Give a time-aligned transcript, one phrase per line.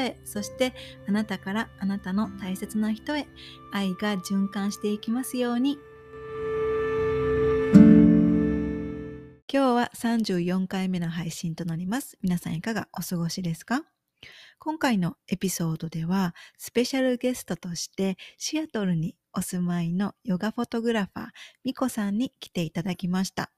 [0.25, 0.73] そして
[1.07, 3.27] あなたからあなたの大切な人へ
[3.71, 5.77] 愛が循環していきますように
[9.53, 12.17] 今日は34回目の配信となります。
[12.21, 13.83] 皆さんいかがお過ごしですか？
[14.59, 21.27] 今回のエピソードではスペシャルゲストとしてシアトルにお住まいのヨガフォトグラファー
[21.65, 23.51] ミコさんに来ていただきました。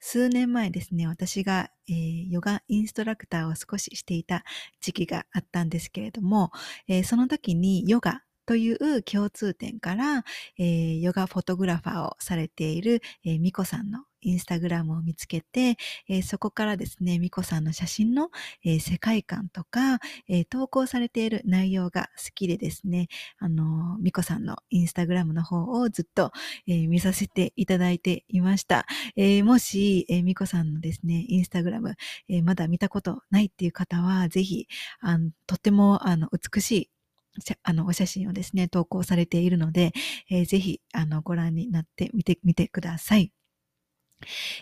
[0.00, 4.44] 数年前ですね、私が、えー、ヨガインストラクターを少ししていた
[4.80, 6.50] 時期があったんですけれども、
[6.88, 10.24] えー、その時にヨガという共通点から、
[10.58, 15.76] えー、ヨガフォトグラファーをされている、えー、ミコさんのインスタグラムを見つけて、
[16.08, 18.30] えー、そこからですね、ミコさんの写真の、
[18.64, 26.32] えー、世界観とか、えー、投稿されている内容が好きでですね、あの、ミコさんのインスタグラムの方をずっと、
[26.66, 28.86] え見させていただいていました。
[29.14, 31.94] えもし、えミコさんのですね、インスタグラム、
[32.28, 34.66] えまだ見たことないっていう方は、ぜひ、
[35.00, 36.90] あのとってもあの美しい
[37.62, 39.92] あの、お写真をですね、投稿されているので、
[40.30, 43.35] えー、ぜひ、あの、ご覧になってみてみてください。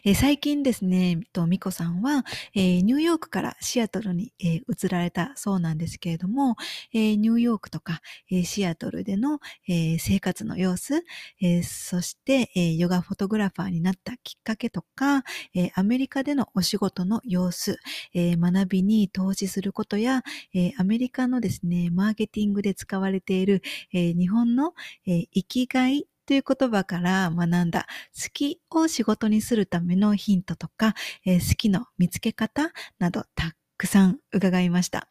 [0.04, 2.24] えー、最近ですね、と、ミコさんは、
[2.54, 6.56] えー、ニューヨークからシアトルに、えー、移られたそうなんですけれども、
[6.92, 11.04] えニューヨークとか、えシアトルでの、え生活の様子、
[11.40, 17.78] えそして、えヨガフォトグラファーになったきっかけとか、えアメリカでのお仕事の様子、
[18.12, 20.22] え学びに投資することや、
[20.52, 23.62] えアメリカのですね、マーケティングで使われている、
[23.92, 24.74] え日本の、
[25.06, 35.08] え生きがいという言葉から学んだ好きを仕事にするためのヒントとか、えー、好きの見つけ方などたくさん伺いました。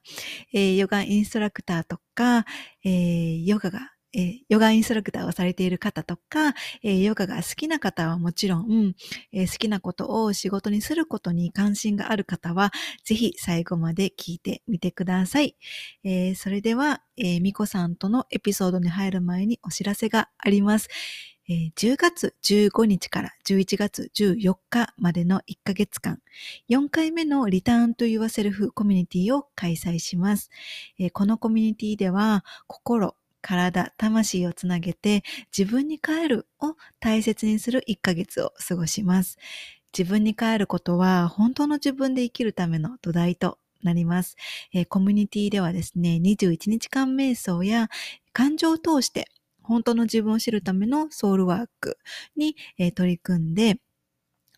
[0.54, 2.46] えー、ヨガインストラクターとか、
[2.84, 6.54] えー、ヨガがえー、ヨガインストラクターをされている方とか、
[6.84, 8.94] えー、ヨガが好きな方はもちろん、
[9.32, 12.72] えー、好きなことを仕事にすることに関心がある方は、
[13.04, 15.56] ぜひ最後まで聞いてみてください。
[16.04, 20.90] えそれでは、えー、ミコさんとのエピソードに入る前にお知らせがあります。
[21.50, 26.20] え10月15日から11月14日までの1ヶ月間、
[26.70, 30.50] 4回目のリターンと言わせるフコミュニティを開催します。
[31.00, 35.24] えこのコミュニティでは、心、体、魂をつなげて
[35.56, 39.38] 自分に帰るを大切にする1ヶ月を過ごします。
[39.96, 44.36] 自分に帰ることは本当の自分で生きるための土台となります。
[44.74, 47.90] えー、コミュニティではですね、21日間瞑想や
[48.32, 49.28] 感情を通して
[49.62, 51.98] 本当の自分を知るためのソウルワーク
[52.36, 53.80] に、えー、取り組んで、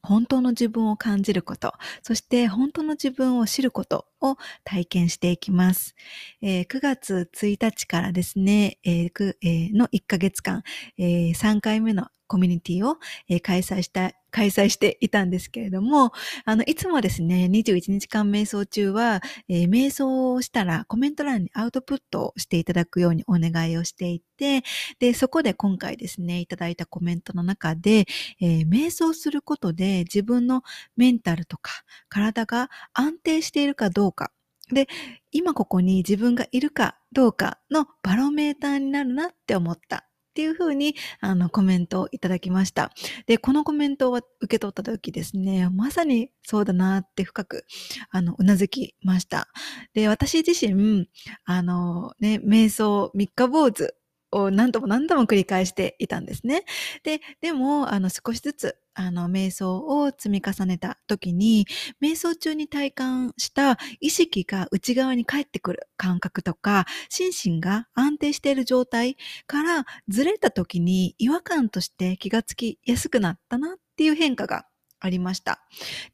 [0.01, 5.96] 本当の自分を感じること、そして本当の自分を知ることを体験していきます。
[6.41, 10.63] えー、9月1日からですね、えーえー、の1ヶ月間、
[10.97, 12.97] え3回目のコミュニティを、
[13.30, 16.12] え開催した、開催していたんですけれども、
[16.44, 24.63] あの、いつもですね、21日間瞑想中は、えー、瞑想をしたらコメント欄にアウトプットをしていただくようにお願いをしていて、
[25.00, 28.06] で、そこで今回ですね、いただいたコメントの中で、
[28.42, 30.63] えー、瞑想することで自分の
[30.97, 31.72] メンタルとか
[32.09, 34.31] 体が安定しているかどうか、
[34.73, 34.87] で、
[35.31, 40.01] 今ここに自分がいるかどうかのバロメーターになるなって思ったっ
[40.35, 42.91] ていうふうに、あの、コメントをいただきました。
[43.25, 47.65] で、このコメントを受け取った時ですね、まさにそうだなって深く、
[48.09, 49.47] あの、うなずきました。
[49.94, 51.07] で、私自身、
[51.45, 53.95] あの、ね、瞑想三日坊主
[54.31, 56.65] を何度も何度も繰り返していたんですね。
[57.03, 61.68] で、でも、あの、少しずつ、あの、瞑想を積み重ねた時に、
[62.01, 74.65] 瞑想中に体感した意識が内側に返ってくる感覚とか、心身が安定している状態からずれた時に違和感として気がつきやすくなったなっていう変化が
[75.00, 75.59] ありました。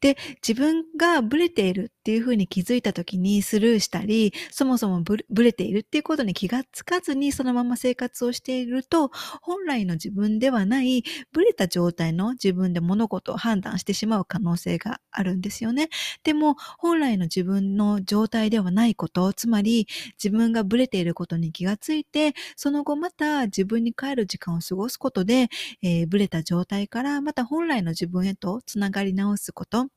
[0.00, 15.88] で、自分がブレているっていうふうに気づいた時にスルーしたり、そもそもブレているっていうことに気がつかずにそのまま生活をしていると、本来の自分ではないブレた状態の自分で物事を判断してしまう可能性があるんですよね。
[16.24, 19.86] でも、本来の自分の状態ではないこと、つまり
[20.22, 25.48] 自分がブレていることに気がついて、その後また自分に帰る時間を過ごすことで、
[25.82, 29.88] えー、ブレた状態からまた本来の自分へとつながり直すこと。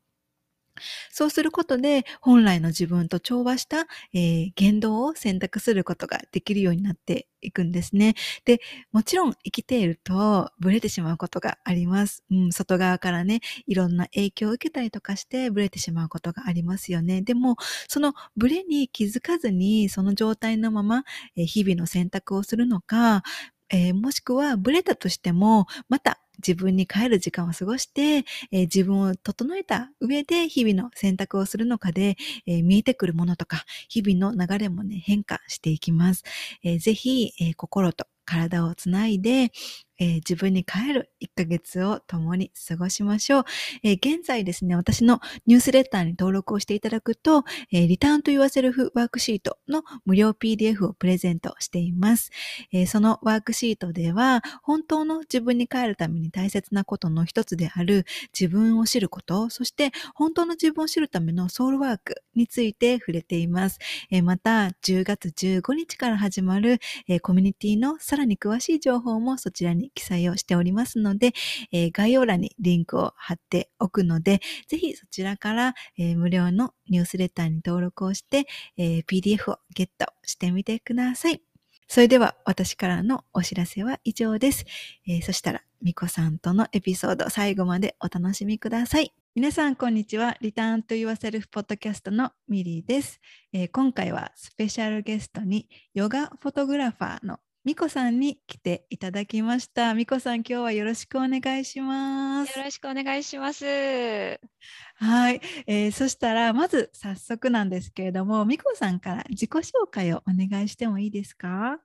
[1.12, 8.16] そうすることで、本来の自分と調和した、えー、言動を選択することができるようになっていくんですね。
[8.44, 8.60] で、
[8.92, 12.24] もちろん生きているとブレてしまうことがあります。
[12.30, 17.22] うん、外側からね、いろんな影響を受けたりとかしてブレてしまうことがありますよね。
[17.22, 17.56] でも、
[17.88, 21.04] そのブレに気づかずに、その状態のまま、
[21.38, 23.24] えー、日々の選択をするのか、
[23.70, 36.24] えー、もしくはブレたとしても、また自分に帰る時間を過ごして、えー、自分を整えた上で日々の選択をするのかで、えー、見えてくるものとか、日々の流れもね、変化していきます。
[36.64, 39.52] えー、ぜひ、え心と体をつないで、
[40.00, 43.44] えー、自分に帰る1ヶ月を共に過ごしましょう、
[43.84, 52.32] えー、現在ですね、私のニュースレッターに登録をしていただくと、えー、リターンと言わせるワークシートの無料 PDF をプレゼントしています、
[52.72, 58.06] え、そのワークシートでは、本当の自分に帰るために大切なことの一つである
[58.38, 63.80] 自分を知ること、そして本当の自分を知るためのソウルワークについて触れています。
[64.12, 71.34] え、また、10月15日から始まる、え、コミュニティのさらに詳しい情報もそちらに記載をしておりますので、
[71.72, 78.46] えー、概要欄にリンクを貼っておくので、ぜひそちらから、えー、無料のニュースレターに登録をして、
[78.78, 81.42] えー、PDF をゲットしてみてください。
[81.88, 84.66] それでは私からのお知らせは以上です。
[85.08, 89.14] えー、そしたら、みこさんとのエピソード最後までお楽しみください。
[89.36, 90.38] 皆さん、こんにちは。
[90.42, 93.20] リターンと Yourself ポッドキャストのミリーです、
[93.52, 99.96] えー、今回はスペシャルゲストにヨガフォトグラファーのみこさんに来ていただきました。
[99.96, 102.60] みこさん、今日はよろしくお願いします。
[102.60, 103.66] よろしくお願いします。
[103.66, 111.80] はい、えー、そしたらまず早速なんですけれども、みこさんから自己紹介をお願いしてもいいですか？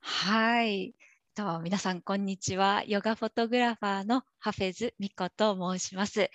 [0.00, 0.92] はい。
[1.36, 2.82] と皆さんこんにちは。
[2.88, 6.30] ヨガフォトグラファーのハフェズミコと申します。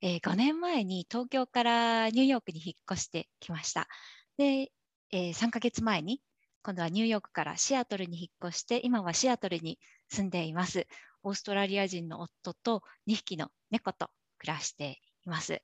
[0.00, 3.86] えー、5年前に東京からニューヨークに引っ越してきました。
[4.38, 4.72] で、
[5.12, 6.20] えー、3ヶ月前に
[6.64, 9.78] 今度はニューヨークからシアトルに引っ越して、今はシアトルに
[10.08, 10.86] 住んでいます。
[11.22, 14.08] オーストラリア人の夫と2匹の猫と
[14.38, 15.60] 暮らしています。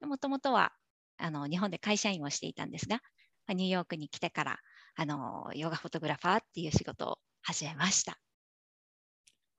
[0.00, 0.72] もともとは
[1.18, 3.02] あの日本で会社員をしていたんですが、
[3.48, 4.58] ニューヨークに来てから
[4.96, 8.18] あのヨガフォトグラファーっていう仕事を始めました。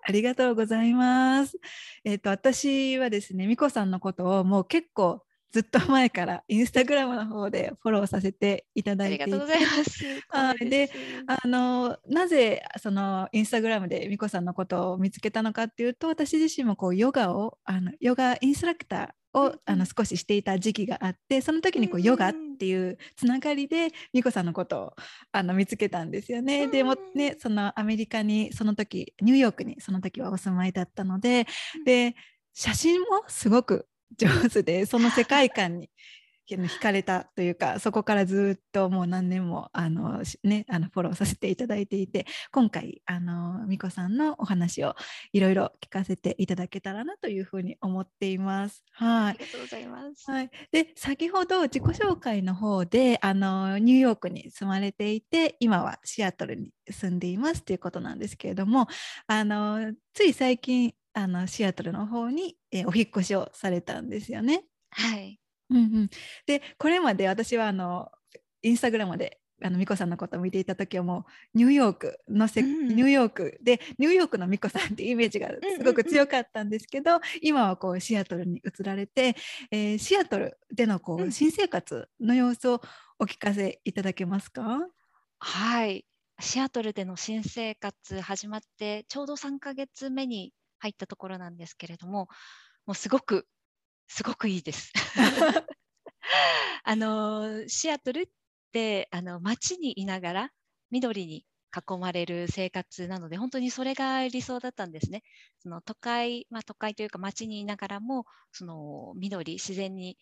[0.01, 1.59] ありがとうございます。
[2.03, 10.69] えっ、ー、と私はですね、美子さんのことをもう結構ずっと前からインスタグラムの方でフォローさせていただいてありがとうございます。
[10.69, 10.91] で
[11.27, 24.93] あのなぜそのインスタグラムで美子さんのことを見つけたのかっていうと私自身もこうヨガをあのヨガインストラクターを、あの少ししていた時期があってその時にこうヨガっていうつながりで美子さんのことを
[25.31, 26.67] あの見つけたんですよね。
[26.67, 31.47] でもねそのアメリカにその時ニューヨークにその時はお住まいだったので
[31.85, 32.15] で
[32.53, 33.87] 写真もすごく
[34.17, 35.89] 上手でその世界観に
[36.57, 44.95] 惹かれたというかそこからずっともう何年もあの、ね、あのフォローさせていただいていて今回あの美子さんのお話を
[45.33, 48.83] いろいろ聞かせていただけたらなというふうに思っています。
[48.91, 50.31] はい、ありがとうございます。
[50.31, 58.87] はい、で先ほど自己紹介の方であのニューヨークに住まれていて今はシアトルに住んでいますということなんですけれども
[59.27, 64.63] あのつい最近あのシアトルの方に、えー、お引越しをされたんですよね。
[64.91, 66.09] はい、うんうん、
[66.45, 68.09] でこれまで私はあの
[68.61, 79.35] インスタグラムであの美子さんのことを見ていた時はもうニューヨークのせ、うん、ニューヨークでニューヨークの美子さんっていうイメージがすごく強かったんですけど、うんうんうん、今はこうシアトルに移られて、
[79.71, 82.81] えー、シアトルでのこう新生活の様子を
[83.19, 84.79] お聞かせいただけますか、
[85.39, 86.05] はい。
[86.41, 92.27] シアトルでの新生活始まってちょうど3ヶ月目に入ったところなんですけれども、
[92.85, 93.47] もうすごく、
[94.07, 94.91] すごくいいです。
[96.83, 98.25] あのシアトルっ
[98.71, 100.51] てあの街にいながら
[100.91, 101.45] 緑に
[101.75, 105.23] 囲まれる生活なので本当にそれが理想だったんですね。
[105.59, 110.17] その都会、まあ、都会というか街にいながらもその緑自然に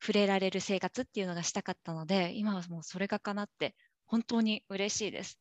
[0.00, 3.74] 触れられる生活っていうのがしたかったので今はもうそれが叶って
[4.06, 5.38] 本当に嬉しいです。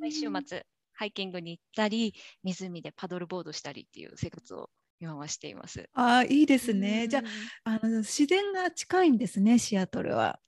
[0.00, 0.66] 毎週末
[1.02, 5.88] ハイキングに行ったり湖でパドルボードしたりっていう生活を今はしています。
[5.94, 7.08] あいいですね。
[7.08, 7.24] じゃ
[7.64, 10.38] あの自然が近いんですねシアトルは。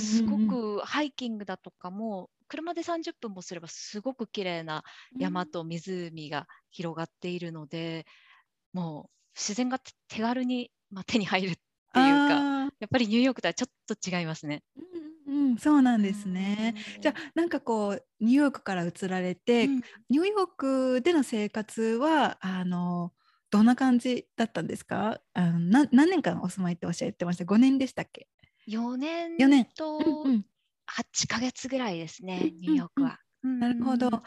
[0.00, 4.84] すごくハイキングだとかも車で30分もすればすごく綺麗な
[5.18, 8.06] 山と湖が広がっているので、
[8.72, 14.62] うん、もう自然が手軽に、まあ、手に入るっていうかやっぱりニューヨークとはちょっと違いますね。
[15.26, 16.74] うんうん、そうなんですね。
[17.00, 23.12] じゃあなんかこうニューヨークから移られて、うん、ニューヨークでの生活はあの
[23.50, 25.20] どんな感じだったんですか？
[25.32, 28.28] あのな何年間お住まいっておっしゃってました？5年でしたっけ
[28.68, 29.68] ？4年4年。
[29.76, 30.44] とうんうん。
[30.86, 33.18] 8ヶ月ぐらいですね、うんニューヨークは。
[33.42, 34.08] なるほど。
[34.08, 34.22] うん。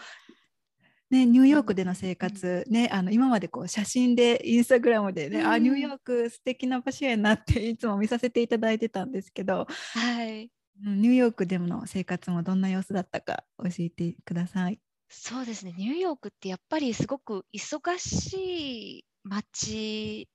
[1.10, 10.52] ね、ニューヨークでの生活、ね、あの今までこう写真でインスタグラムでね、あうんニューヨーク素敵な場所やなっていつも見させていただいてたんですけど、はい。
[10.84, 14.80] うんニューヨークでの生活もどんな様子だったか教えてください。
[15.10, 20.30] そうですね、ニューヨークってやっぱりすごく忙しい街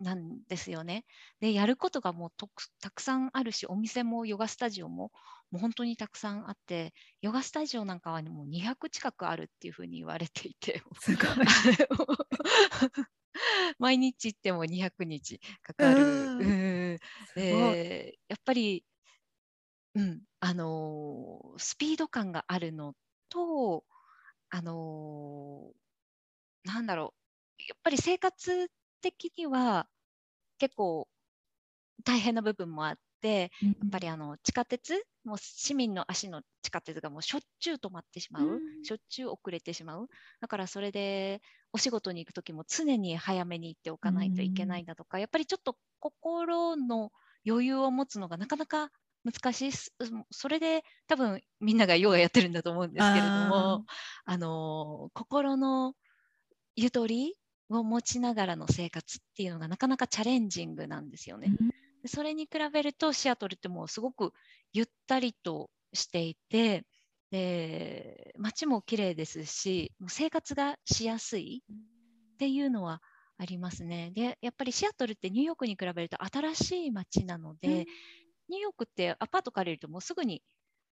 [0.00, 1.06] なんですよね。
[1.40, 2.30] で、やることがもう
[2.80, 5.12] たくさんあるし、お店もヨガスタジオも
[5.50, 11.46] もう本当にたくさんあって、ヨガスタジオなんかは、ね、もう200近くあるっていうふうに言われていて、すごい。
[13.78, 16.32] 毎日行っても200日かかる。
[16.38, 16.98] うん
[18.28, 18.84] やっぱり、
[19.96, 22.94] うん、あのースピード感があるの
[23.30, 23.84] と、
[24.50, 27.14] あのーなんだろ
[27.58, 28.68] う、やっぱり生活
[29.02, 29.88] 的には
[30.58, 31.08] 結構
[32.04, 38.62] 大変な部分もあって、ややっぱりあの地下鉄、もう市民の足の地下鉄がもうしょっちゅう止まってしまう、うん。
[38.82, 40.08] しょっちゅう遅れてしまう。
[40.40, 41.40] だからそれで
[41.72, 47.12] お仕事に行くときも常に早めに行っておかないといけないんだとか、やっぱりちょっと心の
[47.46, 48.90] 余裕を持つのがなかなか
[49.26, 49.72] 難しい
[50.30, 53.84] それで多分みんながヨガやってるんだと思うんですけれども、
[54.24, 55.94] あの心の
[56.76, 57.34] ゆとり
[57.68, 61.48] を持ちながらの生活っていうのがなかなかチャレンジングなんですよね。
[62.02, 64.32] でそれに比べるとシアトルってもうすごく
[64.72, 66.84] ゆったりとしていて
[67.32, 73.02] で街も綺麗ですし生活がしやすいっていうのは
[73.38, 74.12] ありますね。
[74.14, 77.86] でやっぱりシアトルってニューヨークに比べると新しい街なので、
[78.48, 80.42] ニューヨークってアパート借りるともうすぐに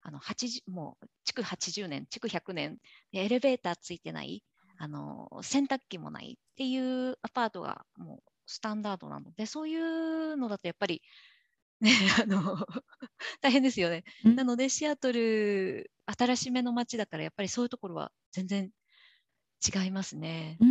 [0.02, 2.78] あの80もう築80年築100年
[3.12, 4.42] でエレベーターついてない
[4.78, 11.00] あの洗濯機もないっていうアパートがもうスタンダードなのでそういうのだとやっぱり、
[11.80, 11.92] ね、
[12.22, 12.58] あの
[13.40, 14.04] 大変ですよね。
[14.24, 18.70] うんなのでシアトル新しめの街だからやっぱりそういうところは全然
[19.64, 20.58] 違いますね。
[20.60, 20.70] うんう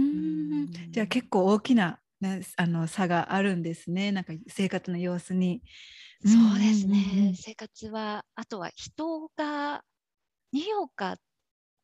[0.65, 4.11] んじゃあ結構大きな、ね、あの差があるんですね。
[4.11, 5.61] なんか生活の様子に。
[6.25, 7.35] そうですね、うんうんうん。
[7.35, 9.83] 生活は、あとは人が、
[10.53, 11.17] ニューヨーカーっ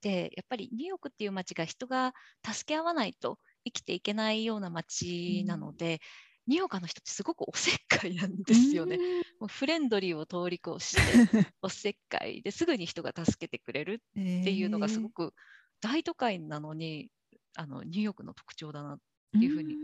[0.01, 2.13] て、やっぱりニューヨークっていう街が人が
[2.45, 5.99] 助け合わないと生きていけないような街なので、
[6.47, 8.97] ニューヨーカーの人ってすごくおせっかいなんですよね。
[9.39, 15.33] もうフレンドリーを通り越して、おせっかいですぐに人が助けてくれるっっていうのがすごくく
[15.81, 17.09] 大都会なのに、
[17.55, 18.99] あのニューヨークの特徴だなっ
[19.31, 19.75] ていうふうに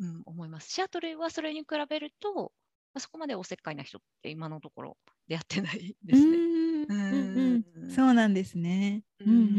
[0.00, 0.70] うん、思います。
[0.70, 2.52] シアトルはそれに比べると、
[2.94, 6.36] まあそこまでおせっかいな人って今のところ出会ってないですね。
[6.36, 9.04] うんうんうんうんそうなんですね。
[9.20, 9.52] うんうんうんうん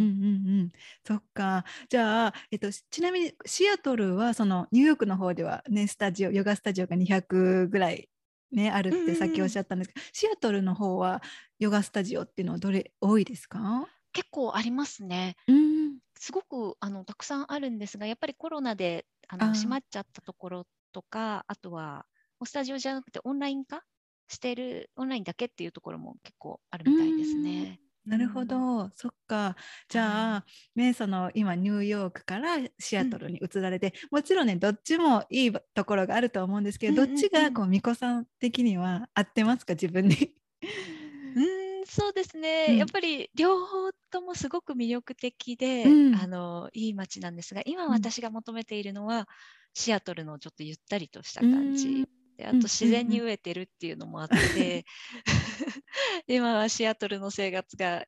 [0.62, 0.72] うん。
[1.06, 1.64] そっか。
[1.90, 8.10] じゃあ、えっと、ちなみにシアトルはそのニューヨークの方ではねスタジオヨガスタジオが200ぐらい
[8.52, 11.22] ねあるっうんうんうんてさっきおっしゃったんですけど、シアトルの方は
[11.60, 13.88] ヨガスタジオっていうのはどれ多いですか？
[14.14, 15.36] 結構ありますね。
[15.48, 16.00] うん。
[16.20, 19.06] すごくあのたくさんあるんですが、やっぱりコロナで
[19.38, 22.06] あの閉まっちゃったところとか、あとは
[22.40, 23.84] もうスタジオじゃなくてオンライン化
[24.28, 27.80] してる、オンラインだけっていうところも結構あるみたいですね。
[28.06, 29.56] なるほど、そっか。
[29.88, 30.46] じゃあ、
[30.76, 37.14] ね、その今ニューヨークからシアトルに移られて、もちろんね、どっちもいいところがあると思うんですけど、うんうんうん。
[37.14, 40.36] どっちがこう巫女さん的には合ってますか、自分に。
[41.36, 41.46] うーん、
[41.94, 49.28] そうですね、うんやっぱり両方ともすごく魅力的で、うんあのいい街なんですが、今うん私が求めているのは、
[49.74, 52.06] シアトルのちょっとゆったりとした感じ。
[52.38, 54.86] であうんと自然に飢えてるっていうのもあって、
[56.28, 58.06] 今はシアトルの生活が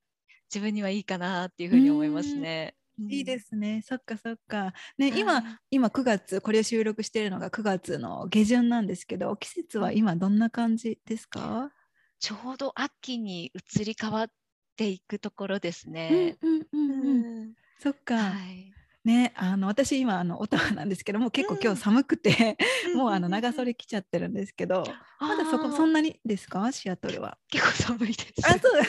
[0.54, 2.76] 自分にはいいかなっていうふうに思いますね。
[3.10, 3.48] いいです。
[3.50, 4.74] すね、そっかそっか。
[4.98, 11.74] ね、はい今、今9月、これを収録しているのが9月の下旬なんですけど、季節は今どんな感じですか？
[12.24, 14.32] ちょうど秋に移り変わっ
[14.78, 16.38] ていくところですね。
[16.42, 17.08] うんうんうんうん。
[17.08, 18.16] うんそっか。
[18.16, 18.72] はい
[19.04, 22.58] ね、あの私今あのオタワなんですけども結構今日寒くて、
[22.96, 24.86] もうあの長袖着ちゃってるんですけど、
[25.20, 26.72] まだそこそんななにですか？
[26.72, 27.38] シアトルは。
[27.50, 28.34] 結構寒いです。
[28.46, 28.82] あそう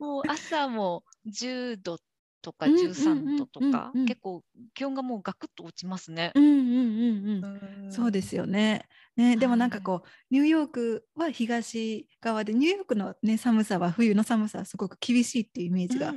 [0.02, 1.98] もう朝も10度
[2.40, 4.42] とかうんうんうん13度とか、結構
[4.74, 6.32] 気温がもうガクッと落ちますね。
[6.34, 7.92] うんうんうんうん。
[7.92, 8.88] そうですよね。
[9.16, 16.14] ね、でもなんかこうニューヨークは東側でニューヨークのね寒さは冬の寒さはすごく厳しいっていうイメージが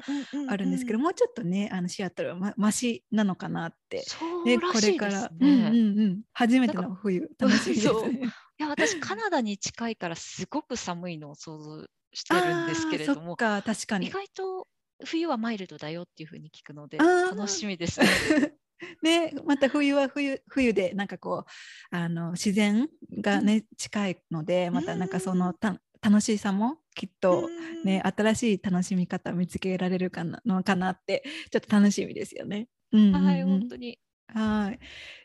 [0.48, 4.04] あるんですけど、もうちょっとねあのシアトルはまマシなのかなって。
[4.04, 5.32] そうね、らしいでこれから。
[5.40, 8.22] うんいうんうん、初めての冬楽しみですね。
[8.64, 14.10] や私カナダに近いからすごく寒いのを想像してるんですけれどもあーそっ、か確かに意。
[14.10, 14.68] 外と
[15.06, 18.08] 冬はマイルドだよっていうふうに聞くので楽しみですね。
[19.02, 21.46] ね、また冬は冬冬でなんかこ
[21.92, 27.50] うあの自然がね、近いのでまたなんかそのた楽しさもきっと
[27.86, 32.68] ね、新しい楽しみ方を見つけられるかなのかなってちょっと楽しみですよね。
[32.92, 33.98] うんうんうん、はい本当に。
[34.28, 34.80] はい。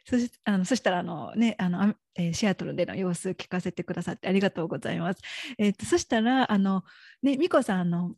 [0.04, 5.20] そしあのそしたらあの、ねあのえー、シアトルでの様子聞かせてくださってありがとうございます。
[5.58, 6.84] えーと、とそしたらあの、
[7.22, 8.14] ね、美子さんの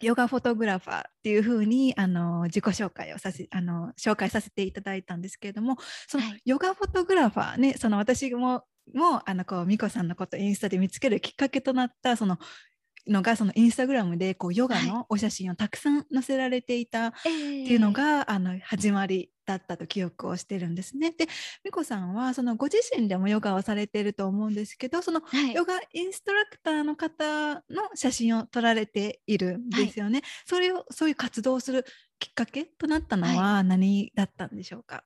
[0.00, 5.76] ヨガフォトグラファーっていうふうにあの自己紹介をさせあの紹介させていただいたんですけれども
[6.08, 12.38] そのヨガフォトグラファーね、はい、その私ももあのこう美子さんのことをインスタで見つけるきっかけとなったその
[13.06, 21.12] のがそのインスタグラムでこうヨガのお写真をたくさん載せられていたっていうのが、はいあの始まりだったと記憶をしてるんですね。
[21.12, 21.28] で
[21.62, 25.22] 美子さんはそのご自身でもヨガをされていると思うんですけどその
[25.54, 27.62] ヨガインストラクターの方の
[27.94, 30.18] 写真を撮られているんですよね。
[30.18, 31.84] はい、それをそういう活動をする
[32.18, 35.04] きっかけとなったのは何だったんでしょうか？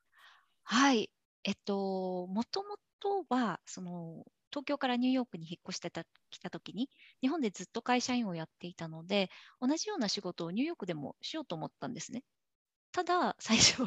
[0.62, 1.10] はい、
[1.44, 6.88] えっともともとはその東京からニューヨークに引っ越してた来た時に
[7.20, 9.30] 日本でずっと会社員をやっていたので
[9.60, 12.22] 同じような仕事をニューヨークでもしようと思ったんですね。
[12.92, 13.84] ただ 最初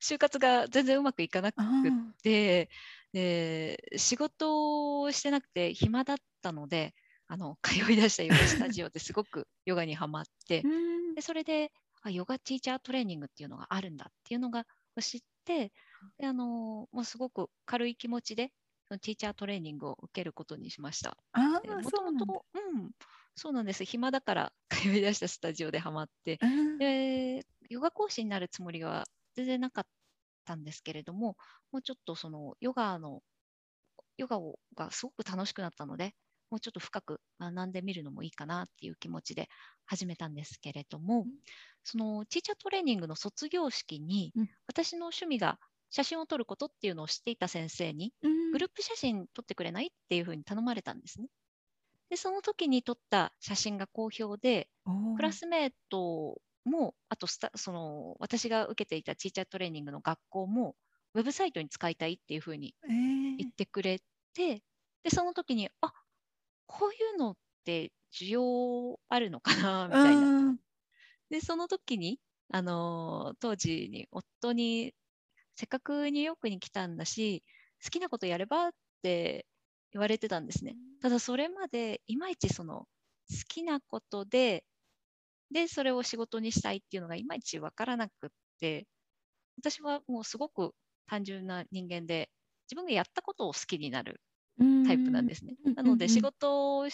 [0.00, 1.62] 就活が全然うまくいかなく
[2.22, 2.70] て
[3.12, 6.94] で仕事をしてなくて暇だったので
[7.26, 10.64] あの 通い出したヨガスタジオですごくヨガにはまって
[11.14, 11.72] でそれで
[12.02, 14.66] あヨガティーチャートレーニングっていうのがあるんだっていうのが
[15.00, 15.72] 知って
[16.18, 18.52] であのもうすごく軽い気持ちで
[18.98, 21.16] ティーチャートレーニングを受けることにしました。
[21.32, 22.90] あもともと、うん、
[23.36, 23.84] そうなんです。
[23.84, 26.38] 暇だから 通い出したスタジオでハマって、
[26.78, 29.86] で、ヨガ講師になるつもりは全然なかっ
[30.44, 31.36] たんですけれども、
[31.72, 33.22] もうちょっとそのヨガの、
[34.16, 36.14] ヨガをがすごく楽しくなったので、
[36.50, 39.48] もうちょっと深く学んでみるのもいいかなっていう気持ちで
[39.86, 41.30] 始めたんですけれども、うん、
[41.84, 45.58] そのティーチャートレーニングの卒業式に、うん、私の趣味が
[45.90, 48.12] 写真を撮ることっていうのを知っていた先生に、
[48.52, 51.28] グループ写真撮ってくれないっていうふうに頼まれたんですね。
[52.10, 54.68] で、その時に撮った写真が好評で、
[55.16, 60.76] クラスメートも、あとスタその私が受けていたチーチャートレーニングの学校も、
[61.14, 62.74] ウェブサイトに使いたいっていうふうに
[63.38, 64.04] 言ってくれて、
[64.38, 64.60] えー、
[65.04, 65.92] で、その時に、あ
[66.66, 70.56] こういうのって需要あるのかなみたいな。
[71.30, 72.20] で、その時に、
[72.52, 74.92] あの当時に夫に
[75.60, 77.44] せっかくニューヨークに来たんだし、
[77.84, 79.46] 好きなことやればって
[79.92, 80.76] 言われてたんですね。
[81.02, 82.86] ただそれまでいまいちその好
[83.46, 84.64] きなことで、
[85.52, 88.86] で、それを仕事にしたいっていうのがいまいちわからなくって、
[89.58, 90.74] 私はもうすごく
[91.06, 92.30] 単純な人間で、
[92.70, 94.22] 自分がやったことを好きになる
[94.84, 95.56] タイプなんですね。
[95.76, 96.88] なので仕事を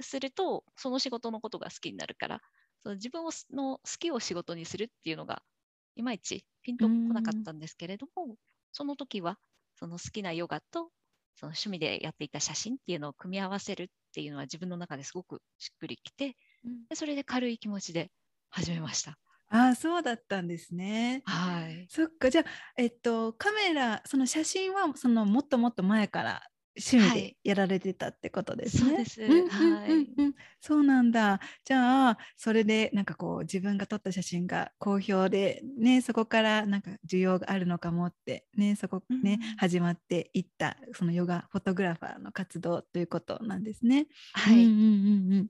[0.00, 2.40] すると、その仕事のことが好きになるから、
[2.82, 5.42] その自分の好きを仕事にするっていうのが
[5.96, 8.36] いまいちピンとこなかったんですけれども、
[8.72, 9.38] その時は
[9.74, 10.90] その好きなヨガと
[11.34, 16.36] その趣味でやっていた写真っていうのを組み合わせるっていうのは自分の中ですごくしっくりきて、
[16.90, 18.10] でそれで軽い気持ちで
[18.50, 19.18] 始めました。
[19.50, 21.24] ああそうだったんですね。
[21.24, 21.88] はい。
[21.88, 22.44] そっかじゃあ
[22.76, 26.42] えっとカメラその写真はそのもっともっと前から
[26.76, 28.94] 趣味でやられてたってことですね。
[28.94, 29.50] はい、そうです。
[29.50, 30.06] はい。
[30.60, 31.40] そうなんだ。
[31.64, 44.06] じゃあそれでなんかこう自分が撮った写真が好評でねそこからなんか需要があるのかもってねそこね、うん、始まっていったそのヨガフォトグラファーの活動ということなんですね。
[44.32, 44.64] はい。
[44.64, 45.46] うんうんうんうん。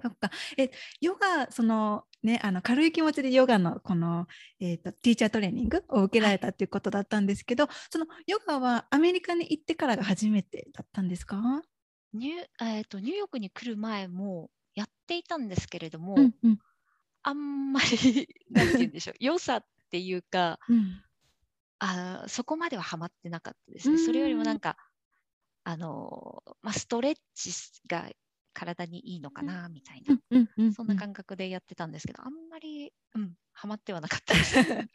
[0.00, 0.30] そっか。
[0.56, 4.26] え、ヨガ、そのね、あの軽い気持ちでヨガのこの、
[4.60, 11.62] えーと、ティーチャートレーニングを受けられたっていうことだったんですけど、はい、そのヨガはアメリカに行ってからが初めてだったんですか？
[12.12, 16.58] ニュ,、えーと、ニューヨークに来る前もやっていたんですけれども、うんうん、
[17.22, 21.02] あんまりなんて言うんでしょう 良さっていうか、うん、
[21.78, 23.98] あそこまではハマってなかったですね。
[23.98, 24.76] それよりもなんか
[25.64, 27.50] あの、まあ、ストレッチ
[27.86, 28.10] が
[28.52, 34.34] 体にいいのかなみたいな、そんな感覚でやってたんですけどあんまり、うん、ハマってはなかった。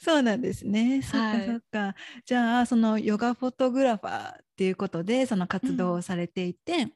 [0.00, 1.02] そうなんですね。
[1.02, 1.78] そっかそっか。
[1.78, 6.92] はい、じゃあそのヨガフォトグラファーっていうことでその活動をされていて、うん、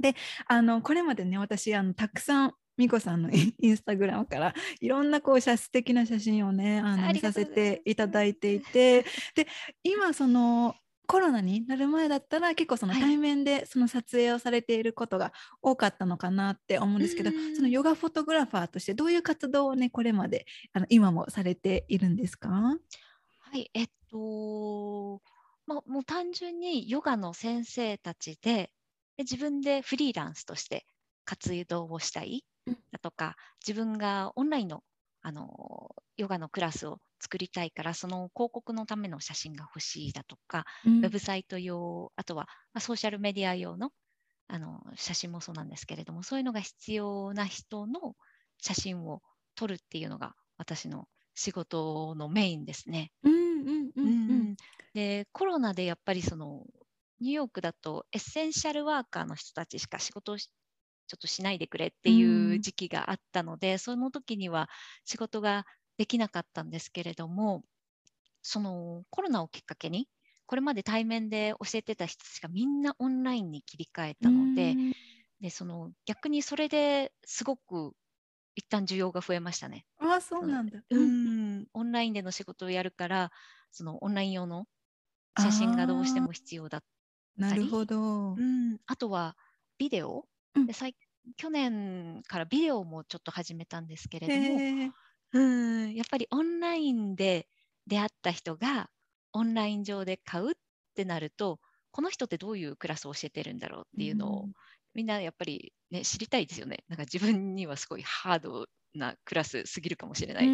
[0.00, 0.14] で
[0.46, 9.46] あのこれまでね私あのたくさん美子さんの インスタグラムからいろんなこう写素敵な写真をねあの見させていただいていてで
[9.82, 10.74] 今その
[11.10, 22.48] コロナになる前だったら結構その対面でその撮影をされていることが多かったのかなって思うんですけど、はい、そのヨガフォトグラファーとしてどういう活動をねこれまであの今もされているんですか？
[22.48, 22.76] は
[23.56, 25.20] いえっと、
[25.66, 28.70] まあ、もう単純にヨガの先生たちで
[29.16, 30.86] で自分でフリーランスとして
[31.24, 32.44] 活動をしたい
[32.92, 34.84] だとか、自分がオンラインの
[35.22, 40.98] あのヨガのクラスを作りたいからその広告のための写真が欲しいだとか、うん。
[40.98, 43.90] ウェブサイト用あとは、まあ、ソーシャルメディア用の
[44.48, 48.16] あの写真もそうなんですけれどもそういうのが必要な人の
[48.58, 49.22] 写真を
[49.54, 53.12] 撮るっていうのが私の仕事のメインですね。
[54.92, 56.66] でコロナでやっぱりその
[57.20, 60.50] ニューヨークだとエッセンシャルワーカーの人たちしか仕事をし
[61.10, 62.22] ちょっとしないでくれってい
[62.54, 64.68] ううん時期があったので、その時には
[65.04, 65.66] 仕事が
[65.98, 67.64] できなかったんですけれども
[68.42, 70.08] そのコロナをきっかけに
[70.46, 74.92] これまで対面で教えてた人たちがみんなオンラインに切り替えたので,、うん
[75.40, 77.94] でその逆にそれですごく
[78.56, 79.86] 一旦需要が増えましたね。
[79.98, 80.82] ああそうなんだ。
[80.90, 81.10] ううん
[81.60, 83.30] ん、オンラインでの仕事をやるから
[83.70, 84.66] そのオンライン用の
[85.38, 86.84] 写真がどうしても必要だっ
[87.36, 88.34] なるほど。
[88.36, 89.36] うん、あとは
[89.78, 90.66] ビデオ、うん。
[90.66, 90.96] で最
[91.36, 94.92] 去年からビデオもちょっと始めたんですけれども、
[95.32, 95.40] う
[95.86, 97.46] ん、やっぱりオンラインで
[97.86, 98.88] 出会った人が
[99.32, 100.54] オンライン上で買うっ
[100.94, 101.60] てなると
[101.92, 104.52] この人ってどういうクラスを教えてるんだろうっていうのを、うん
[104.94, 106.78] みんなやっぱり、ね、知りたいですよね。
[106.88, 110.46] なんか自分にはすごいハードなクラスすぎるかもしれない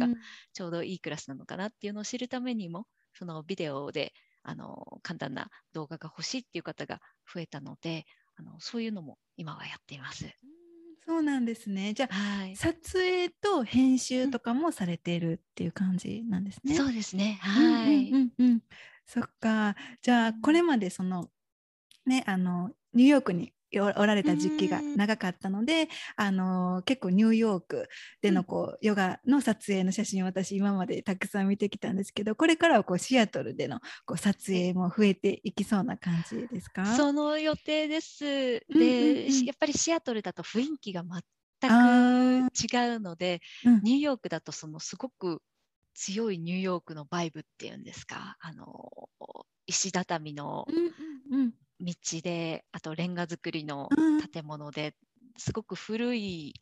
[0.00, 0.20] だとか、
[0.52, 4.12] ちょうどいいクラスなのかなっていうのを知るためにもそのビデオで
[4.42, 7.00] あの簡単な動画が欲しいっていう方が
[7.32, 8.04] 増えたので
[8.36, 10.24] あのそういうのも今はやっています。
[10.24, 10.30] うん
[11.06, 11.92] そうなんですね。
[11.92, 16.74] じゃあはい、撮影と編集とかもされているっていう感じなんですね。
[16.74, 17.38] そうですね。
[17.44, 18.10] うんはい。
[18.10, 18.62] うんうんうん
[19.06, 19.76] そっか。
[20.00, 21.28] じゃあうんこれまでその
[22.06, 24.96] ねあのニューヨークにおおられた時期がうん。
[24.96, 27.88] 長かったので、あの結構ニューヨーク
[28.22, 28.44] でうん。
[28.44, 36.82] のこう、ヨガの撮影の写真を私今までたくさん見てきたんですけど、これからはこうシアトルでのこう撮影も増えていきそうな感じですか？
[36.82, 38.66] その予定です。
[38.74, 41.02] うんうんうで、やっぱりシアトルだと雰囲気が
[41.66, 42.64] あ全ー。
[42.68, 43.82] く違うので、うん。
[43.82, 45.42] ニューヨークだとそのすごく
[45.94, 49.08] 強いニューヨークのバイブっていうんですか、あの
[49.66, 50.68] 石畳の
[51.80, 54.24] 道で、あとレンガ造りのうん。
[54.32, 54.96] 建物で
[55.38, 56.54] すごく古い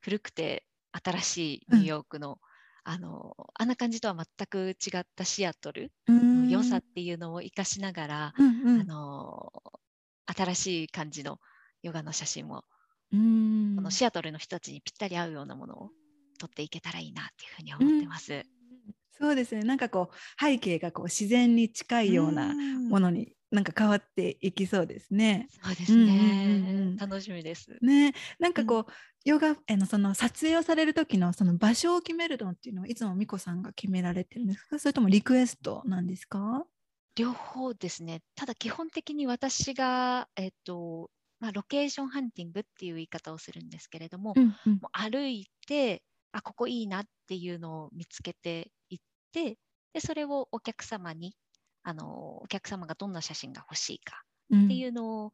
[0.00, 2.40] 古くて新しいニューヨークの、
[2.84, 6.16] あのあんな感じとは全く違ったシアトルうん。
[6.34, 8.80] の良さっていうのを生かしながら、うんうん。
[8.80, 9.52] あの
[10.26, 11.40] 新しい感じの
[11.82, 12.64] ヨガの写真も、
[13.12, 13.20] うん。
[13.74, 15.90] このシアトルの人たちにぴったり合うようなものを
[16.38, 18.32] 撮っていけたらいいなっていうふうに思ってます。
[18.34, 18.44] うん。
[19.10, 19.62] そうですね。
[19.62, 22.56] なんかこう背景がこう自然に近いような
[22.88, 25.48] もののになんか変わっていきそうですね。
[25.64, 26.96] そうですうんうんうんうねん。
[26.96, 27.76] 楽しみです。
[27.82, 28.92] ね、なんかこう、
[29.24, 34.78] ヨガあのその撮影をされる時のその場所を決めるのっていうのはいつも美子さんが決められてるんですか？
[34.78, 36.64] それともリクエストなんですか？
[37.16, 38.22] 両方ですね。
[38.34, 48.98] ただ基本的に私が、えっとまあ、ロケーションハンティングっていう言い方をするんですけれども、うんうんもう歩いてあここいいなっていうのを見つけていっ
[49.32, 49.58] て
[49.92, 51.34] でそれをお客様に
[51.82, 54.64] あのお客様がどんな写真が欲しいかうん。
[54.66, 55.32] っていうのを、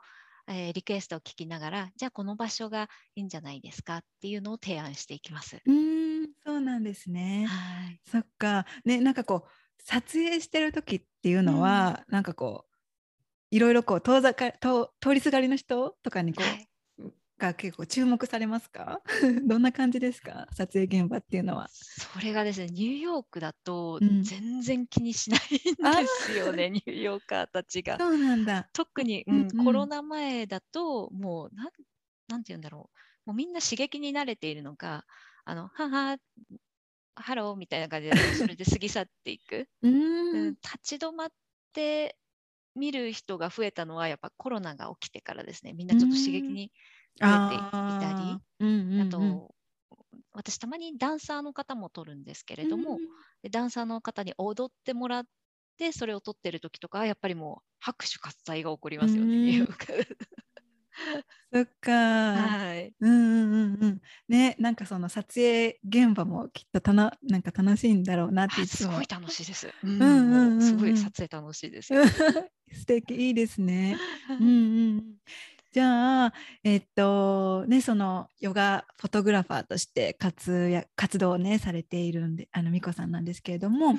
[0.49, 5.57] えーリクエストを聞きながらじゃあこの場所がいいんじゃないですかっていうのを提案していきます。
[5.65, 7.47] うーんそうなんですね。
[7.47, 8.01] はい。
[8.09, 8.67] そっか。
[8.85, 12.77] ねなんかこう撮影してる時っていうのは、なんかこう
[13.51, 16.69] いろいろこう遠ざか通通りすがりの人とかにこう、はい
[17.39, 19.01] が結構注目されますか？
[19.47, 20.47] どんな感じですか？
[20.53, 21.69] 撮影現場っていうのは。
[21.69, 24.23] それがですねニューヨークだとうん。
[24.23, 25.43] 全然気にしないん
[26.03, 27.99] ですよね、ニューヨーカーたちが。
[27.99, 28.69] そうなんだ。
[28.73, 29.65] 特に、うんうんうん。
[29.65, 31.71] コロナ前だともうなん
[32.29, 32.91] なんて言うんだろ
[33.27, 33.31] う。
[33.31, 35.05] もうみんな刺激に慣れているのか
[35.45, 36.17] あのはは
[37.15, 40.49] ハローみたいな感じで それで過ぎ去っていく、うん。
[40.49, 41.29] ん立ち止まっ
[41.73, 42.17] て
[42.75, 45.73] 見る人が増えたのはやっぱコロナが起きてからですね。
[45.73, 46.73] みんなちょっと刺激に
[47.21, 48.65] 増えていたりあー。
[48.65, 49.01] うんうんうん。
[49.03, 49.55] あと、
[50.33, 53.03] 私たまにダンサーの方も撮るんですけれども、
[53.43, 55.27] でダンサーの方に踊ってもらっ
[55.79, 59.67] てそれを撮ってる時とかはやっぱりもう拍手喝采が起こりますよね、うん
[61.53, 62.95] そっか、はい。
[63.01, 64.01] うんうんうんうん。
[64.29, 69.75] ねなんかその撮影現場もきっとたななんか楽しいんだろうなってすごい楽しいです。
[69.83, 69.99] うん。
[69.99, 70.61] んうんうんうん。
[70.63, 72.03] すごい撮影楽しいですよ。
[72.73, 73.97] 素敵いいですね。
[74.41, 75.17] うんうんうん
[75.77, 76.33] じゃあ、
[76.65, 83.95] えっとね、そのヨガフォトグラファーとして活躍活動をねされているんであの美子さんなんですけれども、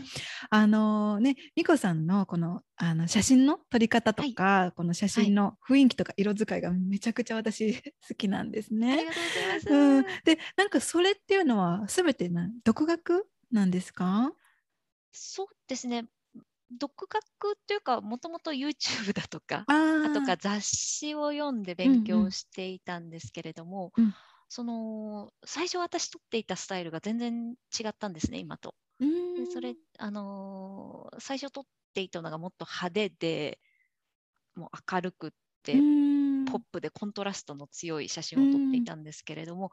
[0.50, 7.76] あのね美子さんのこのあの写真の撮り方とか、この写真の雰囲気とか色使いがめちゃくちゃ私
[8.10, 9.06] 好きなんですありね。
[9.06, 9.70] がとうございます。
[9.72, 14.34] うん、でなんかそれっていうのは全てな独学なんですか？
[15.12, 16.08] そうですね。
[16.72, 19.68] 独学っていうか、もともと YouTube だとか、
[20.02, 24.14] あとか雑誌を読んで勉強していたんですけれども、うん。
[24.50, 28.76] その最初私撮っていたスタイルが全然違ったんですね今と。
[29.00, 29.34] うん。
[29.36, 33.60] でそれ、あのー最初撮っていたのがもっと派手で
[34.56, 35.32] もう明るくっ
[35.64, 36.46] て、うん。
[36.46, 39.72] ポップでコントラストの強い写真を撮っていたんですけれども、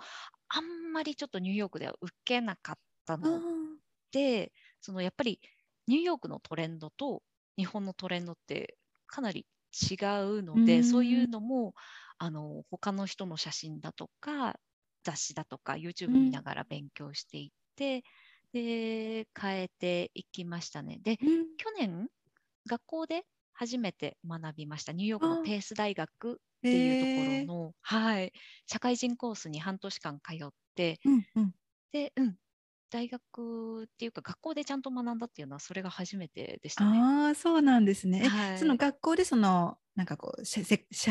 [0.49, 2.77] あんまりちょっとニューヨークでは受けなかっ
[3.07, 3.43] たあの
[4.13, 5.41] でそのやっぱり
[5.87, 7.23] ニューヨークのトレンドと
[7.57, 10.85] 日本のトレンドってかなり違うので、うん。
[10.85, 11.75] そういうのも
[12.19, 14.59] あの他の人の写真だとか
[15.03, 18.03] 雑誌だとか YouTube 見ながら勉強していって、
[18.53, 20.99] で変えていきましたね。
[21.03, 21.55] でーうん。
[21.57, 22.09] 去年
[22.69, 24.93] 学校で初めて学びました。
[24.93, 26.37] ニューヨークのペース大学っ
[26.71, 28.33] ていうところの、はい、
[28.67, 31.55] 社会人コースに半年間通ってうんうん。
[31.93, 32.39] で、うん、
[32.95, 37.01] 大学っていうか学校でちゃんと学んだっていうのはそれが初めてでしたね。
[37.01, 38.23] ああそうなんですね。
[38.25, 38.59] えはい。
[38.59, 40.65] その学校でそのなんかこう写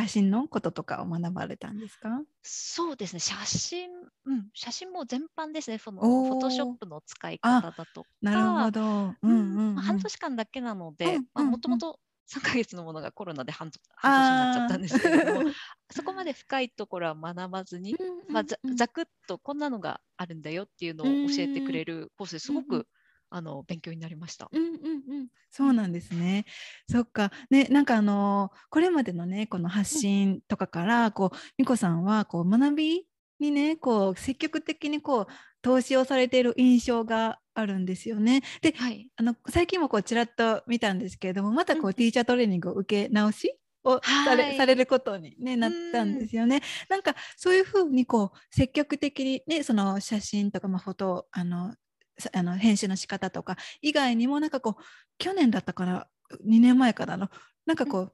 [0.08, 2.22] 真のこととかを学ばれたんですか？
[2.41, 3.19] そうですね。
[3.19, 3.89] 写真、
[4.26, 5.78] うん、写真も全般ですね。
[5.78, 8.10] そのフォトショップの使い方だとか。
[8.22, 9.15] なるほど。
[9.22, 12.00] うんうん半年間だけなのでもともと
[12.34, 15.52] 3ヶ月のものがコロナで半年になっちゃったんですけれども
[15.91, 17.96] そこまで深いところは学ばずに、
[18.30, 18.43] まあ、
[18.76, 22.88] ざくっとこんなのがあるんだよっていうのを教えてくれるコースですごく、
[23.30, 24.48] あの勉強になりました。
[24.52, 24.76] うんうんう
[25.24, 26.46] ん、そうなんですね。
[26.89, 33.08] そっか、ね、なんかあのこれまでのね、この発信とかから、こう美子さんはこう学び
[33.39, 35.28] にね、こう積極的にこう
[35.62, 38.41] 投資をされている印象があるんですよね。
[38.62, 41.93] で、はい、あの最近もこうちらっと見たんですけれども、またこうんううん。
[41.93, 43.58] ティーチャートレーニングを受け直し。
[43.86, 44.58] をされ,、はい。
[44.58, 46.62] されることに、ね、なったんですよね。
[46.89, 51.76] なんかそういうふうにこう積極的に、ね、その写真とか、まあ、フォトあの
[52.17, 54.84] さあの編集の仕方とか以外にもなんかこう
[55.17, 56.08] 去年だったから
[56.48, 57.30] 2年前からの
[57.65, 58.13] なんかこう、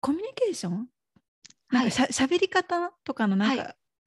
[0.00, 0.88] コミュニケーション？
[1.70, 3.56] なんかしゃ,、べり方とかのなん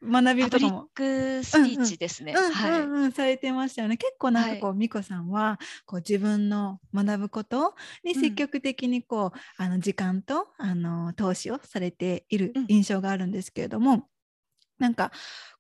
[0.02, 2.44] はか学パブリックスピーチですね。
[3.12, 3.98] されてましたよね。
[3.98, 8.22] 結構なんかこう、は美子さんはこう自分の学ぶことにうん。
[8.22, 12.68] 積極的にこう、あの時間とあの投資をされているうん。
[12.68, 14.10] 印象があるんですけれども、
[14.80, 15.12] なんか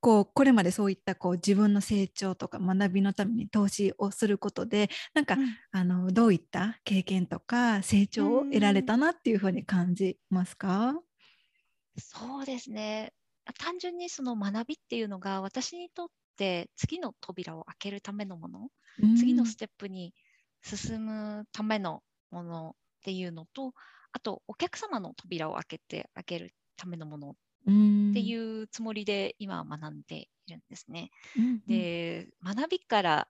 [0.01, 5.57] こうこれまでそういったこう自分の成長とか学びのために投資をすることでなんか、うん。
[5.71, 11.01] あのどういった経験とか成長を得られたなっていうふうに感じますか？
[11.99, 13.13] そうですね。
[13.53, 16.07] 単純にその学びっていうのが私にとっ
[16.37, 18.69] て次の扉を開けるためのもの、
[19.15, 20.13] 次のステップに
[20.63, 23.73] 進むためのものっていうのと、
[24.11, 27.33] あとお客様の扉を開けてあげるためのものっ
[28.13, 31.11] ていうつもりで今は学んでいるんですね。
[31.35, 31.61] うん、うん。
[31.67, 33.29] で、学びから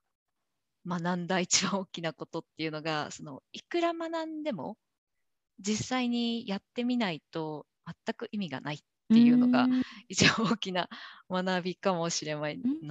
[0.88, 4.78] 学んだ一番大きなことっていうのが、そのいくら学んでも
[5.60, 8.80] 実際にやってみないと全く意味がないっ
[9.12, 9.82] ていうのがん。
[10.10, 10.90] 一番大きな
[11.30, 12.50] 学びかもしれな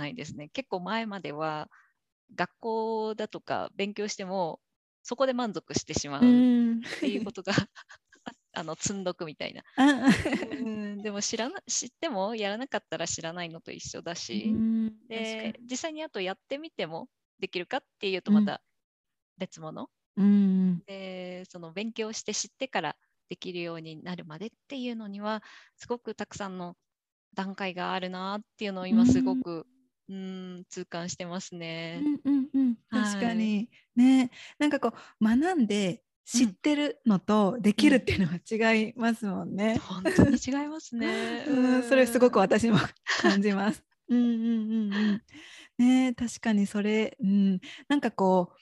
[0.09, 0.49] いですね。
[0.51, 1.71] 結構前までは
[2.37, 4.61] 学校だとか勉強しても
[5.03, 6.37] そこで満足してしまううっ
[6.75, 6.83] ん。
[7.01, 7.53] ていうことが
[8.55, 9.65] あの積んどくみたいな。
[9.77, 10.09] あ
[10.65, 14.59] うんでも知らな知ってもやらなかったら知らないのと一緒だし、
[15.09, 15.71] でに。
[15.71, 17.09] 実際にあとやってみても
[17.41, 18.33] できるかっていうとうん。
[18.33, 18.63] また
[19.39, 20.87] 別物、うん。
[20.87, 22.97] でその勉強して知ってから
[23.29, 25.43] できるようになるまでっていうのには
[25.77, 26.77] すごくたくさんの
[27.35, 29.67] 段階があるなっていうのを今すごく、
[30.09, 32.03] うん、痛感してますね。
[32.25, 38.41] うんうんうん、はい確かに、ねなんかこう学んで知ってるのとできるっていうのは
[38.75, 39.79] 違いますもんね。
[39.79, 41.45] 本当に違いますね。
[41.49, 42.79] うん、それすごくうん私も
[43.21, 43.85] 感じます。
[44.09, 45.23] うんうんうんうん。
[45.79, 48.61] ね確かにそれ、うん、なんかこう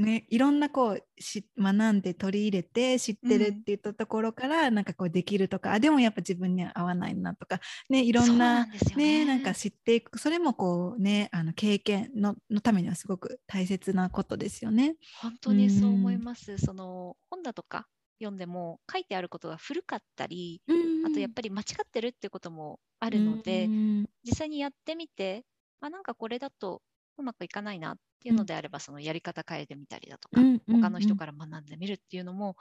[0.00, 8.70] ねいろんなこうし学んで取り入れて知ってるって言ったところから、なんかこうできるとかあでもやっぱ自分には合わないなとかねいろんなね。
[8.96, 14.96] ねなんか知っていくそれもこうねあの経験ののためにはすごく大切なことですよね。
[15.20, 16.58] 本当にそう思います。
[16.58, 17.86] その本だとか
[18.18, 20.62] 読んでも書いてあることが古かったり、
[21.06, 24.06] あとやっぱり間違ってるってこともああるので、うん。
[24.24, 25.44] 実際にやってみて、
[25.80, 26.82] あなんかこれだと
[27.20, 32.56] うまくいかないなっていうのであれば、そのやり方変えてみたりだとか、うんうん他の人から学んでみるっていうのも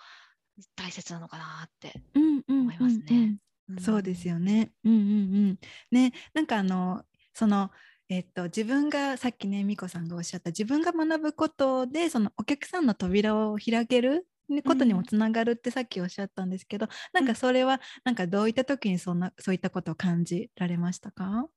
[0.76, 3.06] 大切なのかなってうんうん思いますね。
[3.10, 3.40] うん。
[3.70, 4.72] うんそうですよね。
[4.84, 5.04] うんうんう
[5.52, 5.60] ん。
[5.92, 7.72] ね、なんかあのその
[8.10, 21.48] えっと自分がさっきね美子さんがおっしゃった自分が学ぶことでそのお客さんの扉を開けるねことにもつながるってさっきおっしゃったんですけど、なんかそれはなんかどういった時にそんなそういったことを感じられましたか？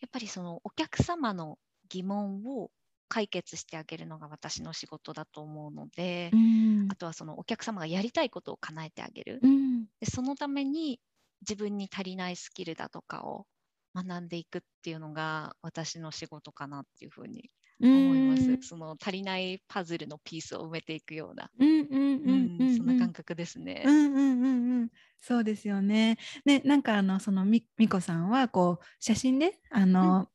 [0.00, 2.70] やっぱりそのお客様の疑問を
[3.08, 9.40] 解決してあげるのが私の仕事だと思うので、んあとはそのお客様がやりたいことを叶えてあげる。
[9.42, 11.00] うんでそのために
[11.42, 13.46] 自分に足りないスキルだとかを
[13.94, 18.50] 学んでいくっていうのが私の仕事かなっていうふうに思います。
[18.50, 23.82] うんその足りないパズルのピースを埋めていくような、そんな感覚ですね。
[23.86, 26.18] うんうんうんうんそうですよね。
[26.44, 30.28] ねなんかあのそのみみこさんはこう写真であの、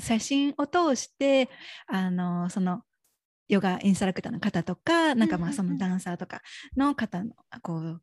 [0.00, 1.48] 写真を通して
[1.86, 2.82] あのその
[3.48, 6.42] ヨガインストラクターの方とかなんかまあうんうんうんそのダンサーとか
[6.76, 7.32] の方の
[7.62, 8.02] こう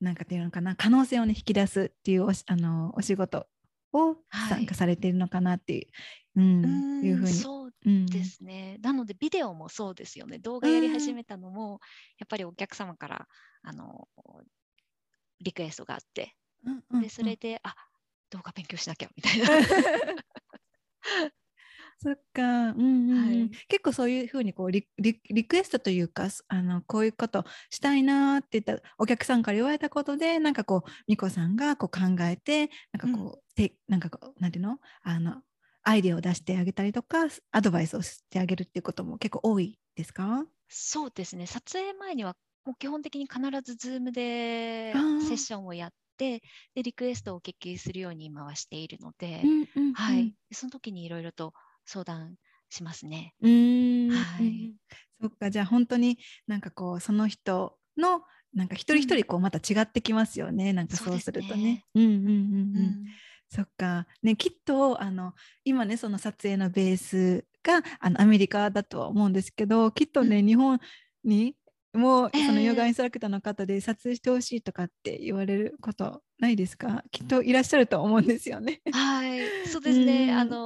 [0.00, 3.46] なんかっていうのかな可能性をね引き出すっていうおしあのお仕事
[3.92, 5.86] をはい参加されているのかなっていう、
[6.36, 6.66] うんう
[7.02, 7.32] んいうふうに。
[7.32, 8.78] そううんですね。
[8.82, 10.38] なのでビデオもそうですよね。
[10.38, 11.80] 動画やり始めたのも、
[12.18, 13.28] やっぱりお客様から
[13.62, 14.06] あの
[15.40, 17.74] リクエストがあって、うんうんでそれで、あ
[18.30, 19.48] 動画勉強しなきゃみたいな。
[22.02, 23.16] そっか、うんうんうん。
[23.16, 23.50] はい。
[23.68, 34.78] 結構そういうふうにこうリリリクエストというかすあのこういうことしたいなーって言ったお客さんから言われたことでなんかこう美子さんがこう考えてなんかこう、てなんかこうなんていうの？
[35.02, 35.42] あの
[35.82, 40.46] アイデアを出してあげたりとかアドバイスをしてあげるっていうことも結構多いですか？
[40.68, 41.46] そうですね。
[41.46, 46.42] 撮影前にはもう基本的に必ず Zoom でセッションをやって、
[46.74, 49.94] でリクエストをお聞きするように今はしているので、うんうんうん。
[49.94, 50.34] はい。
[50.52, 51.54] その時にいろいろと
[51.86, 52.36] 相談
[52.68, 53.34] しますね。
[53.40, 54.74] うーんはいうん。
[55.22, 61.84] そっかじゃあ本当になんかこうその人のなんか一人一人こうまた違ってきますよね、なんかそうするとね。
[61.94, 62.28] うんうんうんうん。
[62.28, 62.32] う
[62.82, 63.04] ん。
[63.48, 64.06] そっか。
[64.22, 65.32] ねきっとあの
[65.64, 70.78] 今ねその撮影のベースがあのアメリカだとは思うんですけどきっとね、日本
[71.24, 71.54] に
[71.92, 77.02] もうええそのヨガインストラクターの方で撮影してほしいとかって言われることないですか？
[77.10, 78.80] きっといらっしゃると思うんですよね。
[78.92, 80.28] はい、そうですね。
[80.30, 80.38] うん。
[80.38, 80.56] あの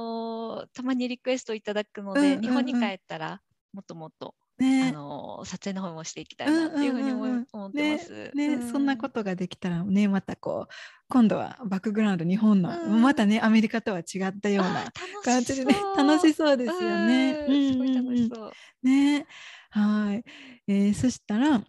[0.63, 2.41] ーたまにリクエストいただくので、うんうんうん。
[2.41, 3.41] 日本に帰ったら
[3.73, 7.35] もっともっと、あねのー撮影の方もしていきたいなっていうふうに思
[7.67, 8.31] ってます。
[8.33, 10.73] ね、うそんなことができたらねまたこう
[11.09, 13.01] 今度はバックグラウンド日本の、うん。
[13.01, 14.91] またねアメリカとは違ったようあなー
[15.23, 17.45] 感じでね楽しそうですよね。
[17.49, 17.71] うん。
[17.73, 18.15] すごいうんうんうん。
[18.15, 18.51] 楽しそう。
[18.83, 19.25] ね
[19.75, 20.23] はい、
[20.69, 21.61] えーそしたら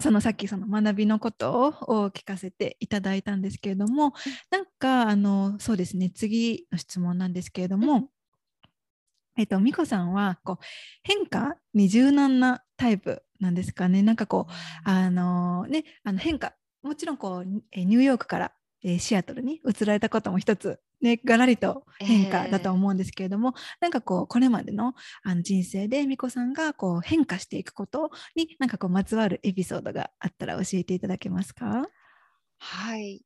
[0.00, 4.14] そのさっきその学びのことを聞かせていただいたんですけれども、
[4.50, 8.08] なんかあのそうですね次の質問なんですけれども、
[9.36, 10.64] えっと美子さんはこう
[11.02, 14.02] 変化に柔軟なタイプなんですかね。
[14.02, 14.52] なんかこう
[14.88, 18.52] あのねあの変化もちろんこうえーニューヨークから、
[18.82, 31.90] えーシアトルに移られたことも一つねがらりと変化だと思うんですけれども、なんかこうこれまでのあの人生で美子さんがこう変化していくことになんかこうまつわるエピソードがあったら教えていただけますか？
[32.58, 33.24] はい。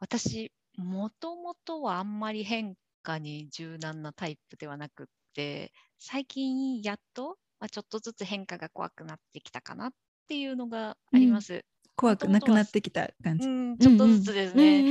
[0.00, 9.92] 私、もともとはあんまり変化に柔軟なタイプではなくって、最近やっと、まあ、ちょっとずつ変化が怖くなってきたかなっ
[10.28, 11.64] ていうのがあります。
[11.96, 13.48] 怖くなくなってきた感じ。
[13.48, 14.84] うん、ちょっとずつですね。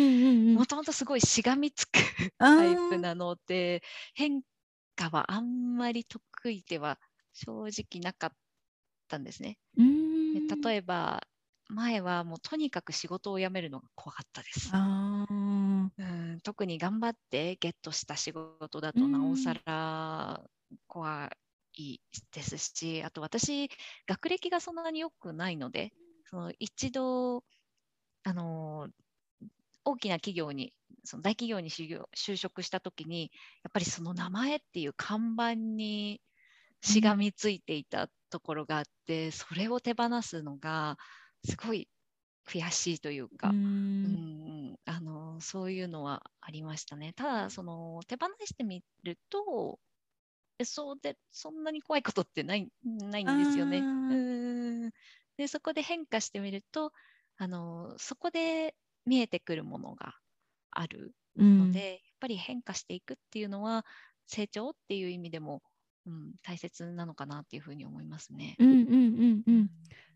[0.54, 1.92] もともとすごいしがみつく
[2.40, 3.84] タイプなので、
[4.14, 4.42] 変
[4.96, 7.00] 化はあんまり得意では
[7.34, 8.32] 正直なかっ
[9.08, 9.58] たんですね。
[10.66, 11.22] 例えば、
[11.70, 14.78] 前はもうとにかく仕事を辞めるのが怖かったです。
[16.44, 20.44] 特に頑張ってゲットした仕事だとうんなおさら
[20.88, 21.32] 怖
[21.74, 22.00] い
[22.32, 23.70] ですし、あと私、
[24.08, 25.94] 学歴がそんなに良くないので、
[26.32, 27.44] その一度、
[28.24, 28.90] あの
[29.86, 33.32] 大きな企業に、その大企業に就業就職したときに、
[33.64, 36.22] やっぱりその名前っていう看板に
[36.82, 40.98] しがみついていたところがあって、それを手放すのが
[41.46, 41.90] すごい
[42.48, 43.54] 悔しいというか、う
[44.04, 47.14] うんんあのそういうのはありましたね。
[47.14, 49.80] ただその手放してみると
[50.60, 53.90] えそうでそんなに怖いことってないないんですよね。
[54.10, 54.16] う
[54.88, 54.92] ん
[55.42, 56.92] でそこで変化してみると
[57.38, 58.76] あのそこで
[59.08, 60.14] 見えてくるものが
[60.70, 63.84] あるうんので、やっぱり変化していくっていうのは
[64.28, 65.64] 成長っていう意味でも、
[66.06, 68.56] うん、大切なのかなっていうふうに思いますね。
[68.60, 69.70] うんうんうんうん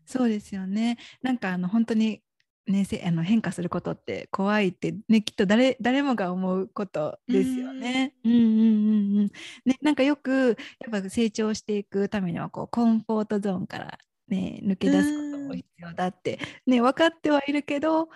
[0.04, 0.96] そうですよね。
[1.22, 2.22] なんかあの本当に
[2.68, 8.14] ねせあの変化することって怖いってねきっと誰誰もが思うことですよね。
[8.24, 9.30] うんうんうんうん。
[9.64, 13.98] ねなんかよくやっぱ成長していくためにはこうコンフォートゾーンから
[14.28, 18.08] ね抜け出すことも必要だってね分かってはいるけど。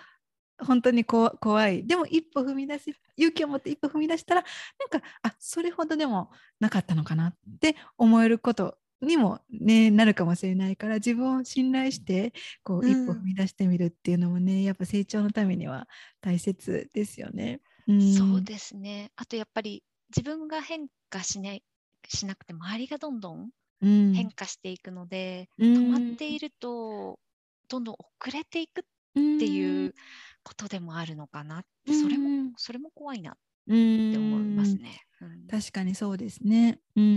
[0.63, 4.43] 本当にこ怖いでも一歩踏み出し勇気を持って一歩踏み出したら
[4.91, 12.33] なんかあそれほどでもなかったのかなって思えることにも、ね、なるかもしれないから自分を信頼して
[12.63, 15.87] こううん一歩踏み出してみるっていうのもね、やっぱ成長のためには
[16.21, 17.61] 大切ですよね。
[17.87, 19.11] うん、そうですね。
[19.15, 19.83] あとやっぱり
[20.15, 21.63] 自分が変化しない
[22.07, 23.49] しなくて周りがどんどんうん
[24.11, 25.73] 変化していくので、うん。
[25.73, 27.19] 止まっていると
[27.67, 28.83] どんどん遅れていくっ
[29.37, 29.93] ていう
[30.43, 33.35] ことでもあるのかなって、それもうんそれも怖いなっ
[34.11, 35.01] て思いますね。
[35.21, 35.47] うん。
[35.49, 36.79] 確かにそうですね。
[36.95, 37.03] うん。
[37.03, 37.11] うん。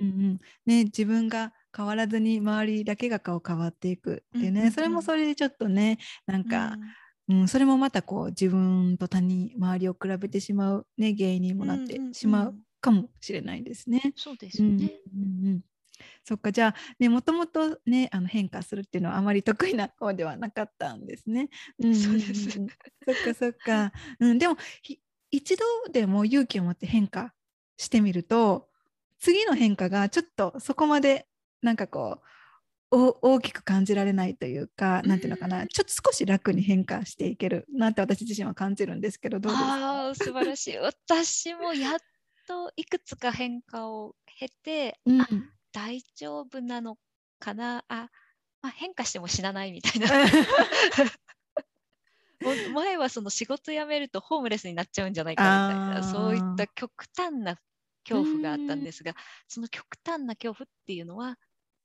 [0.00, 0.40] うんうん。
[0.66, 4.72] ね自分が変わらずに周りだけがこう変わっていくっていうね、うんうんうん。
[4.72, 6.94] それもそれでちょっとねなんか、うん。
[7.28, 12.14] うんそれもまたこう自分と他人周りを比べてしまう、ね、原因にもなってうんうんうん。
[12.14, 14.14] しまうかもしれないですね。
[14.16, 14.68] そうですうん。
[14.68, 15.60] うんうん
[16.24, 21.48] そっかじゃあねもともとねあの変化するっていうのはあまり得意な方ではなかったんですね。
[21.82, 23.92] んんそうですそっかそっか。
[24.20, 25.00] うん、でもひ
[25.30, 27.34] 一度でも勇気を持って変化
[27.76, 28.68] してみると
[29.18, 31.26] 次の変化がちょっとそこまで
[31.62, 32.26] なんかこう
[32.92, 39.74] お大きく感じられないというか、なんていうのかなちょっと少し楽に変化していけるなって私自身は感じるんですけどどうですか？
[39.76, 40.76] ああ、素晴らしい。
[40.78, 41.98] 私もやっ
[42.48, 45.28] といくつか変化を経て、 うんあ
[45.72, 46.96] 大丈夫なの
[47.38, 47.84] かな？
[47.88, 48.08] あ、
[48.62, 50.08] まあ、変化しても死なないみたいな。
[52.74, 55.48] 前はその仕事辞めるとホームレスになっちゃうんじゃないかみ
[55.92, 56.02] たいな。
[56.02, 57.56] そういった極端な
[58.08, 59.14] 恐怖があったんですが
[59.46, 61.36] その極端な恐怖っていうのは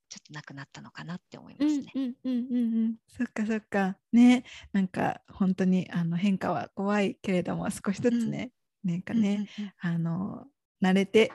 [0.07, 1.91] ちょっとなくなったのかなって思いますね。
[1.93, 2.45] うんうんうんうん。
[2.55, 3.97] うんそっかそっか。
[4.13, 4.45] ね。
[4.71, 8.51] なんか本当にあの変化は怖いけれども少しずつね、
[8.83, 9.73] なんかね、うんうんうん。
[9.79, 10.45] あの
[10.81, 11.31] 慣れて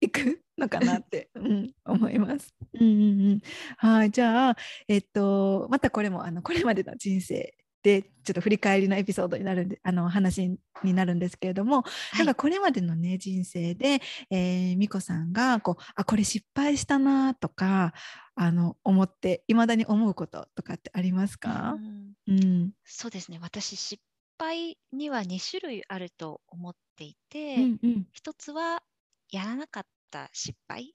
[0.00, 2.54] いくのかなって、 うん、思います。
[2.74, 3.40] うんうんうん、
[3.78, 4.56] はいじゃあ
[4.86, 11.84] えっとまたこれもあのこれまでの人生でちょっと振り返りのエピソードになるんであの話になるんですけれども、
[12.18, 14.00] なんかこれまでのね人生で、
[14.30, 17.94] えー、美子さんがこうあこれ失敗したなとか
[18.34, 21.76] あの思っていまだに思うこととかってありますか？
[21.78, 22.70] う、んうん。
[22.84, 23.38] そうですね。
[23.40, 24.02] 私失
[24.38, 28.06] 敗には2種類あると思っていて、うんうん。
[28.12, 28.82] 一つは
[29.30, 30.94] やらなかった失敗？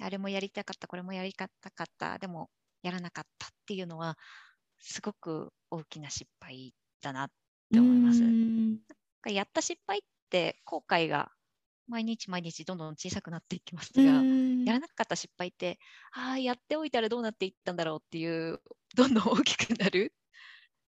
[0.00, 2.50] あれもやりたかったこれもやりたかったでも
[2.82, 4.16] やらなかったっていうのは
[4.80, 7.30] すごく大きな失敗だなっ
[7.72, 8.22] て思います。
[8.22, 8.80] うん。
[9.26, 11.30] やった失敗って後悔が
[11.86, 14.64] 毎日毎日どんどん小さくなっていきますうが、ん。
[14.64, 15.78] やらなかった失敗って
[16.12, 18.60] ああやっておいたらどうなっていったんだろうっていう
[18.96, 20.12] どんどん大きくなる。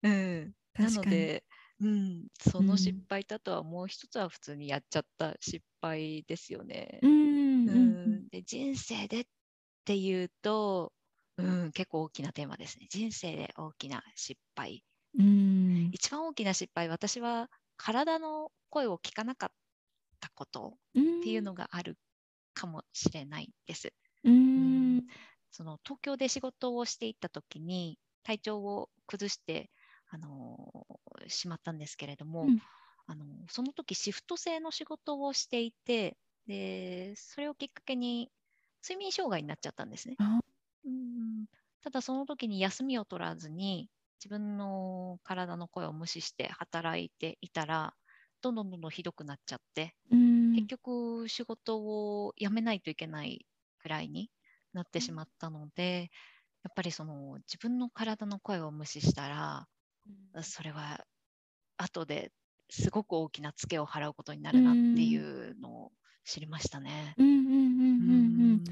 [0.03, 1.43] うん、なので、
[1.81, 6.99] うん、その失うん敗とあとはもう一つは普通にやっちゃった失敗ですよね。
[7.01, 7.28] うん
[8.03, 9.25] うんで人生でっ
[9.85, 10.93] ていうと、
[11.37, 12.87] うん、結構大きなテーマですね。
[12.89, 14.83] 人生で大きな失敗。
[15.17, 19.49] うん一番大きな失敗、私は体の声を聞かなかっ
[20.19, 21.97] たことっっていうのがある
[22.53, 23.91] かもしれないです。
[24.23, 25.03] うん
[25.51, 29.69] その東京で仕事をしていた時に体調を崩して、
[30.09, 32.61] あのーしまったんですけれども、うん
[33.07, 36.15] あのその時シフト制の仕事をしていて
[36.49, 38.31] でそれをきっかけに
[38.83, 40.19] 睡眠障害になっちゃったんですね。
[40.19, 40.39] あ
[40.85, 41.47] うん。
[41.81, 47.95] ただその時に休みを取らずに自分の体の声を無視して働いていたら
[48.41, 50.49] どんどんどんどんひどくなっちゃってうん。
[50.53, 53.47] 結局仕事を辞めないといけない
[53.79, 54.31] くらいに
[54.73, 56.11] なってしまったので、
[56.63, 59.67] やっぱりその自分の体の声を無視したら
[60.43, 61.05] それは
[61.77, 62.31] 後で
[62.69, 65.91] すごく大きなツケを払うことになるなっていうのを
[66.25, 67.13] 知りましたね。
[67.17, 68.53] うんうんうんうんううん。
[68.55, 68.63] ん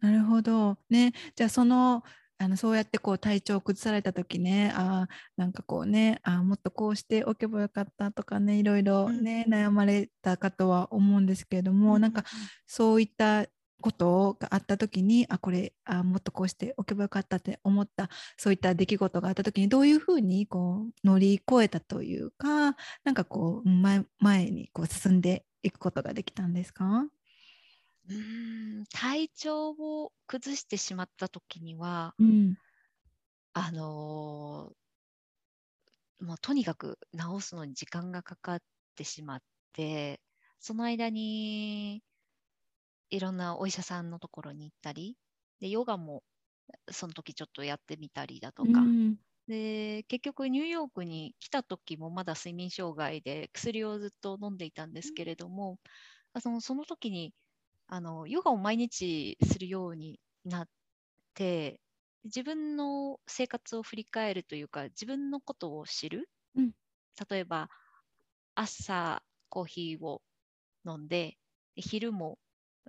[0.00, 0.76] なるほど。
[0.90, 1.12] ね。
[1.34, 2.02] じゃあその
[2.36, 9.54] あのそうやってこう体調を崩された時ねあーなんかこうねあーもっとこうしておけばよかったとかねいろいろね、うん。
[9.54, 12.24] 悩まれたかとは思うんですけれども、なんか
[12.66, 13.46] そういった
[13.84, 18.08] ことがあった時にあこれあもっとこうしておけばよかったって思った
[18.38, 27.06] そういった出来事があった時にどういうふうにこう乗り越えたというかなんかこう前前にこう進んでいくことができたんですか？
[28.08, 32.54] うーん体調を崩してしまった時にはうん。
[33.52, 38.60] あのーもうとにかく治すのに時間がかかっ
[38.96, 39.42] てしまっ
[39.74, 40.20] て
[40.58, 42.02] その間に
[43.16, 45.16] いろんなお医者さんのところに行ったり
[45.60, 46.22] でヨガも
[46.90, 49.16] その時ちょっとやってみたりだとか、うん。
[49.48, 55.78] で結局ニューヨークに来た時もまだ睡眠障害で薬をずっと飲んでいたんですけれども、
[56.34, 57.34] あそのその時に
[57.88, 60.68] あのヨガを毎日するようになっ
[61.34, 61.80] て
[62.24, 66.74] 自分の生活を振り返るというか自分のことを知る、うん。
[67.30, 67.70] 例えば
[68.56, 70.22] 朝コーヒーを
[70.86, 71.38] 飲んで
[71.76, 72.38] 昼も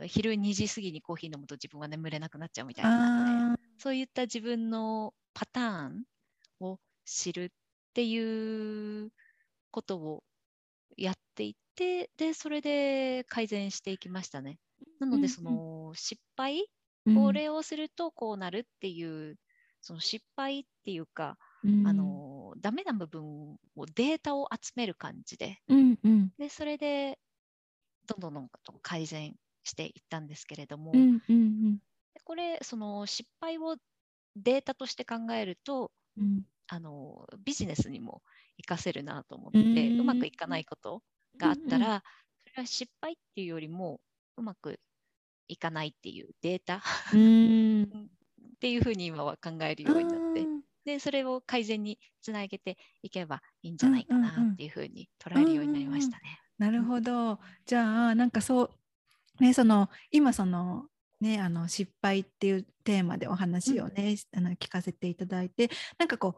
[0.07, 3.05] 昼2時過ぎにコーヒー飲むと自分は眠れなくなっちゃうみたいな
[3.51, 6.05] あそういった自分のパターン
[6.59, 7.49] を知るっ
[7.93, 9.11] ていう
[9.71, 10.23] ことを
[10.97, 14.59] やっていって、で、それで改善していきましたね。
[14.99, 19.39] なので、その失敗、ーこれをするとこうなるっていう、
[19.81, 21.71] その失敗っていうか、うん。
[21.83, 26.31] あの、ダメな部分をデータを集める感じで、うんうん。
[26.37, 27.19] で、それで
[28.07, 28.49] どんどんどん
[28.81, 29.35] 改善
[29.65, 31.79] していったんですけれども、うんうん
[32.23, 33.75] これその失敗を
[34.35, 36.45] データとして考えるとうん。
[36.67, 38.23] あのビジネスにも
[38.57, 39.99] 活かせるなと思っうて、ん。
[39.99, 41.03] うまくいかないこと
[41.37, 42.03] があったうんら、
[42.47, 43.99] それは失敗っていうよりも
[44.37, 44.79] うまく
[45.47, 46.81] いかないっていうデータっ
[47.13, 48.09] うん。
[48.59, 56.39] ていうふうに今は考えるようになって、うんでそれを改善につなげていけばいいんじゃないかなっていうふうに捉えるようになりましたね。
[56.59, 57.39] なるほど。
[57.65, 58.69] じゃあなんかそう
[59.39, 60.85] ねその今その
[61.21, 66.35] ねあの失敗っていうテーマでお話をね、あの聞かせていただいてなんかこ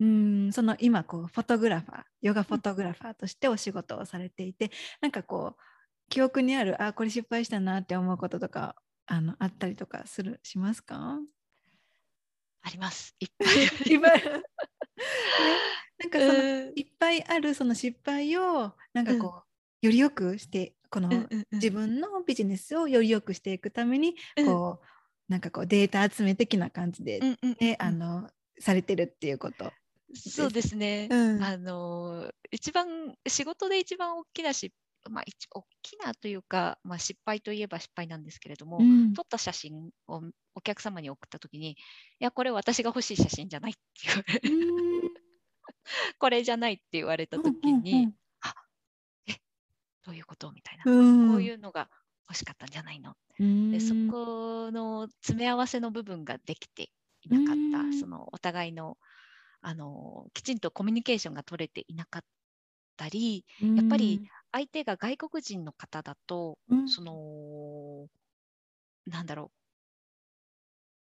[0.00, 5.62] ううーんその今こうフォトグラファーヨガフォトグラファーとしてお仕事をされていて、なんかこう
[6.08, 11.18] 記憶にあるあこれ失敗したなって思うこととかあのあったりとかするしますか？
[12.62, 13.14] あります。
[13.20, 13.48] いっぱい。
[13.48, 14.42] あ りいっます ね。
[15.98, 16.72] なんかそのうん。
[16.76, 19.44] いっぱいあるその失敗をなんかこ
[19.82, 21.08] う、より良くしてこの
[21.52, 24.46] 自分のビジネスをより良くしていくために、うん。
[24.46, 27.20] こうなんかこうデータ集め的な感じで、
[27.60, 28.28] ねあの
[28.58, 29.72] されてるっていうこと。
[30.14, 31.08] そうですね。
[31.10, 31.42] うん。
[31.42, 34.72] あの一番仕事で一番大きなし、
[35.08, 39.14] まあ、一大きなというか、まあ、失敗といえば失敗なんですけれども、うん。
[39.14, 40.22] 撮った写真を
[40.56, 41.76] お客様に送った時にい
[42.18, 45.10] やこれ私が欲しい写真じゃないって言われうん。
[46.18, 48.14] これじゃないって言われた時に、うん
[50.04, 50.50] どういうこと？
[50.52, 51.30] みたいな、うん。
[51.32, 51.88] こういうのが
[52.28, 53.72] 欲しかったんじゃないの、うん。
[53.72, 56.90] でそこの詰め合わせの部分ができて
[57.22, 58.00] いなかった、うん。
[58.00, 58.96] そのお互いの
[59.62, 62.22] あのきちんとコミュニケーションが取れていなかっ
[62.96, 63.44] たり
[63.76, 64.22] やっぱり、
[64.52, 66.88] 相手が外国人の方だと、うん。
[66.88, 68.08] その
[69.06, 69.50] なんだろ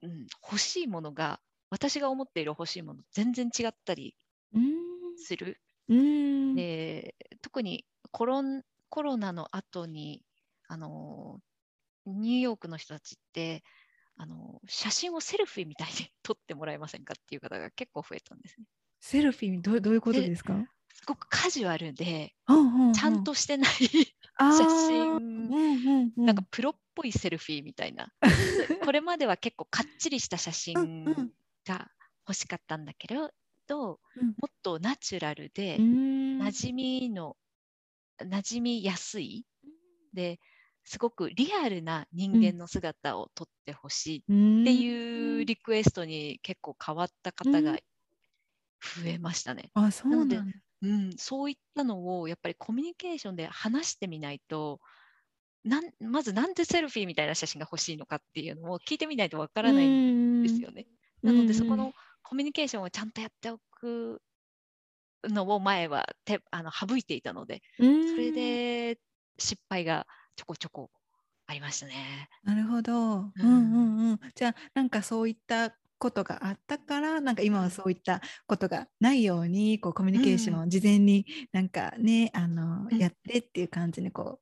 [0.02, 1.40] う、うん、欲しいものが
[1.70, 4.14] 私が思っている欲しいもの全然違ったり
[4.54, 4.64] うん。
[5.16, 5.60] する。
[5.88, 6.54] うん。
[6.54, 8.62] で特にコロン
[8.94, 10.22] コロナの後に
[10.68, 11.40] あの
[12.06, 13.64] ニューヨークの人たちって
[14.16, 18.66] あの写真をセルフィーみたいに 撮ってもらえませんかっていう方が結構増えたんですね。
[19.00, 20.54] セルフィーどうどういうことですか、
[20.92, 23.84] すごくカジュアルでうんううちゃんとしてない写
[24.38, 25.16] 真。
[25.16, 26.24] うんうんうん。
[26.24, 28.12] なんかプロっぽいセルフィーみたいな。
[28.84, 31.04] これまでは結構かっちりした写真
[31.64, 31.90] が
[32.28, 33.16] 欲しかったんだけれ
[33.66, 34.28] ど、うん。
[34.28, 36.38] もっとナチュラルで、うん。
[36.42, 37.36] 馴染みの
[38.20, 39.44] 馴染みやすい。
[40.12, 40.38] で
[40.84, 44.18] すごくリアルな人間の姿を撮ってほしい。
[44.18, 44.24] っっ
[44.64, 47.80] ていうリクエストに結構変わった方が増
[49.06, 49.70] えましたね。
[49.74, 50.44] あそうなんだ。
[50.44, 50.52] な
[50.82, 54.80] うん、そういったのをやっぱりコミュニケーションで話してみないと
[55.64, 60.86] なんまずなんでセルフィーみたいな写真が欲しいのかっていうのを聞いてみないとわからないんですよね。
[61.22, 64.20] なのでそこのコミュニケーションをちゃんとやっておく
[65.28, 68.10] のを前はてあの省いていたのでうん。
[68.10, 68.98] それで
[69.38, 70.06] 失敗が
[70.36, 70.90] ちょこちょこ
[71.46, 72.28] ありましたね。
[72.42, 74.20] なるほど、うん、ううんんうん。
[74.34, 82.98] じゃあなんかそういったことがあったからなんか今はそういったことがないようにこうコミュニケーションを事前になんかね、あのうん。
[82.98, 84.40] やってっていう感じにこ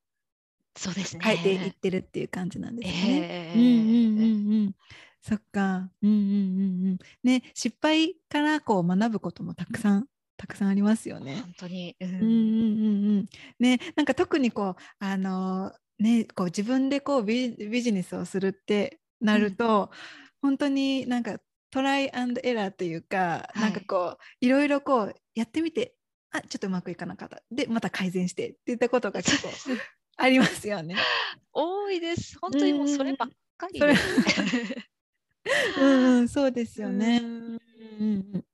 [0.76, 1.20] そうですね。
[1.22, 3.52] う変えていってるっていう感じなんですね。
[3.54, 4.74] えうんうんうんうん。
[5.20, 5.90] そっか。
[6.02, 6.98] うんうんうんうん。
[7.22, 10.06] ね失敗からこう学ぶこともたくさん
[10.42, 11.36] たくさんありますよね。
[11.36, 13.28] 本当に、うんうんうんうんうん
[13.60, 19.92] ねなんか特にこうあのねこう自分でこうビビジネスをするってなると、
[20.40, 21.38] 本当になんか
[21.70, 25.94] トライアンドエラーというか、はいなんかこういろいろこうやってみて
[26.32, 29.48] あちょっとうまくいかなかったでまた改善してっていったことが結構
[30.18, 30.96] ありますよね。
[31.52, 32.36] 多いです。
[32.40, 33.80] 本当にもうそればっかり。
[35.78, 35.88] うん
[36.18, 37.20] うん、そ うですよね。
[37.22, 37.60] うんうん
[38.00, 38.44] うんうん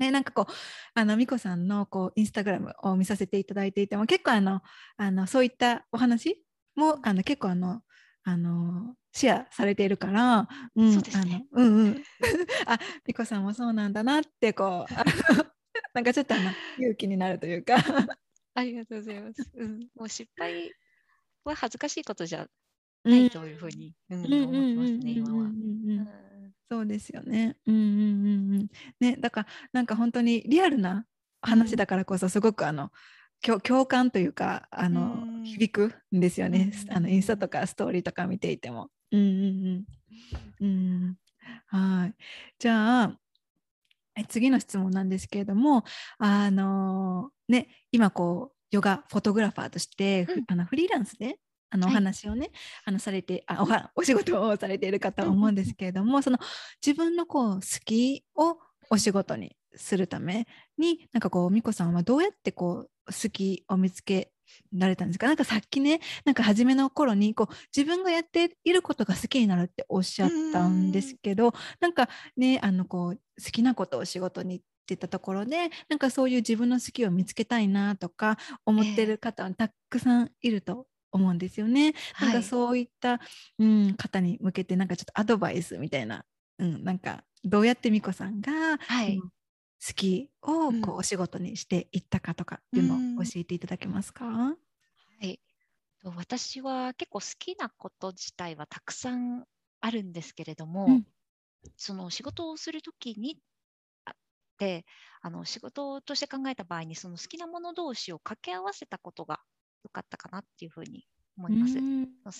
[0.00, 0.52] ね、なんかこう
[0.94, 4.62] あの美子さんのこうインスタグラムを見させていただいていても結構あの
[4.96, 6.42] あのそういったお話
[6.74, 7.82] もあの結構あの
[8.24, 12.02] あのシェアされているから、うんそうですねあのうんうん、
[12.66, 14.92] あ美子さんもそうなんだなってこう
[15.94, 17.76] なんかちょっとあの勇気になるというか。
[18.54, 19.50] ありがとうございます。
[19.54, 20.72] うん、もう失敗
[21.44, 22.48] は恥ずかしいことじゃ
[23.04, 25.34] ないというふうに、うんうんうん思ってますね、今は。
[25.34, 26.29] うんうんうんうんうん
[26.70, 27.56] そうですよね。
[27.66, 28.68] うんうんうんうん。
[29.00, 31.04] ね、だからなんか本当にリアルな
[31.42, 32.90] 話だからこそすごくあの、
[33.42, 38.90] 共共感というかあの、うん響くんですよね、うんあのインスタとかストーリーとか見ていても。
[39.10, 39.84] うんうん
[40.60, 40.66] うん。
[40.66, 41.16] うん、
[41.66, 42.14] はい。
[42.58, 43.18] じゃあ
[44.16, 45.84] え次の質問なんですけれども
[46.18, 51.38] あのね今こうヨガフォトグラファーとして、ふうんあのフリーランスで
[51.70, 51.94] あのおはい。
[51.96, 52.50] 話をね、
[52.84, 56.38] あのされてあおはお仕事をされているかと思うんですけれども、その
[56.84, 58.58] 自分のこう好きを
[58.90, 60.46] お仕事にするため
[60.78, 64.32] になんかこう美子さんはどうやってこう好きを見つけ
[64.72, 65.28] られたんですか？
[65.28, 81.94] なんかさっきねなんか初めの頃にこう自分がやっていることが好きになるっておっしゃったんですけどなんかねあのこう好きなことを仕事にって言ったところでなんかそういう自分の好きを見つけたいなとか思ってる方はたくさんいると思うんですよね。
[82.20, 83.20] なんかそういった、
[83.58, 86.24] うん、方に向けてなんかちょっとアドバイスみたいな、
[86.58, 89.28] うん、なんかどうやって美子さんが、はい、好
[89.94, 94.56] きをこうお仕事にしていったかとかっていうのを教えていただけますか、は
[95.22, 95.40] い、
[96.16, 99.44] 私は結構好きなこと自体はたくさん
[99.80, 101.06] あるんですけれども、うん、
[101.76, 103.38] その仕事をするときに
[104.58, 104.84] で
[105.22, 109.40] あの仕事として考えた場合にその好きなもの同士を掛け合わせたことが
[109.84, 111.06] 良かったかなっていうふうに
[111.36, 111.74] 思います。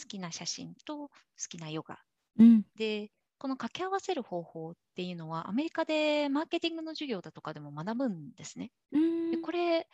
[0.03, 1.11] 好きな写真と好
[1.49, 1.99] きなヨガ。
[2.39, 8.71] うん、でこの掛け合わせる方法っていうのはアメリカでマーケティングの授業だとかでも学ぶんですね。
[8.93, 9.89] でこれ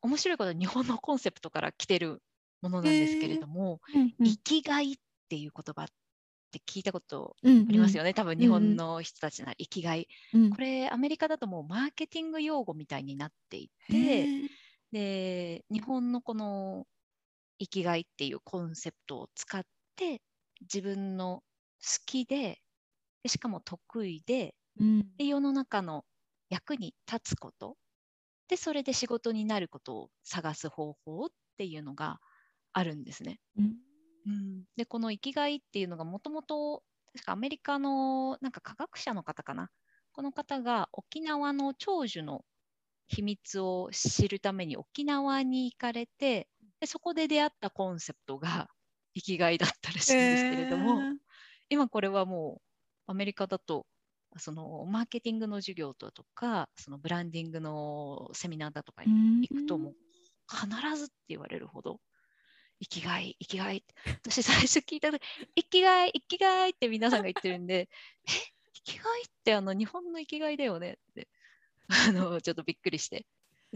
[0.00, 2.22] 面白いことは日本のコンセプトから来てる
[2.62, 4.00] ものなんですけれども、えー。
[4.00, 4.96] うんうん、生きがいっ
[5.28, 5.86] ていう言葉っ
[6.52, 14.26] て聞いたことありますよね、うんうん、多分日本の人たちなら生きがい、うん、これアメリカだともうマーケティング用語みたいになっていて、
[14.94, 16.86] で日本のこの
[17.58, 19.62] 生きがいっていうコンセプトを使っ
[19.96, 20.22] て
[20.60, 21.42] 自分の
[21.82, 22.60] 好きで
[23.24, 26.04] でしかも得意でうん、で世の中の
[26.48, 27.76] 役に立つこと。
[28.48, 32.18] でそれで仕事になることを探す方法っていうのが
[32.72, 33.40] あるんですね。
[33.56, 33.64] うん、
[34.26, 36.82] うん、でこの生きがいっていうのがもともと
[37.14, 39.70] 確かアメリカのなんか科学者の方かな。
[40.12, 42.44] この方が沖縄の長寿の
[43.08, 46.48] 秘密を知るために沖縄に行かれて
[46.80, 48.68] でそこで出会ったコンセプトが
[49.14, 51.16] 生きがいだったらしいんですけれども、えー、
[51.70, 52.60] 今これはも
[53.06, 53.86] うアメリカだと
[54.38, 59.94] そのマーケティングの授業とかそのブランディングのセミナーだとかに行くともう
[60.48, 62.00] 必ずって言われるほど
[62.80, 65.20] 生きがい生きがい私最初聞いた時
[65.54, 67.88] 生きがい生きがいって皆さんが言ってるんで
[68.28, 68.30] え？
[68.72, 71.28] 生きがいってあの日本の生きがいだよねって
[71.88, 73.26] あのちょっとびっくりして。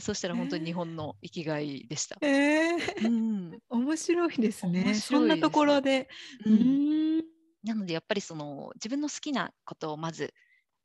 [0.00, 2.18] そしたら本当に日本の生きがいでした。
[2.20, 4.94] えー、うん、 面白いですね。
[4.94, 6.08] そんなところで。
[6.44, 7.18] うん。
[7.64, 10.32] なのでやっぱりその自分の好きなことをまず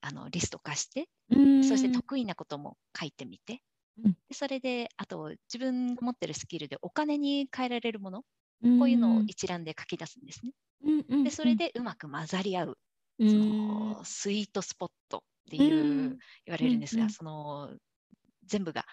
[0.02, 3.62] あのリスト化して、そして得意なことも書いてみて、
[3.98, 8.22] でそれであと自分が持ってるスキルでお金に変えられるもの、
[8.64, 10.54] こういうのを一覧で書き出すんですね。
[11.24, 12.78] でそれでうまく混ざり合う、
[13.20, 17.70] そのスイートスポットっていう言われるんですが、その
[18.46, 18.86] 全部が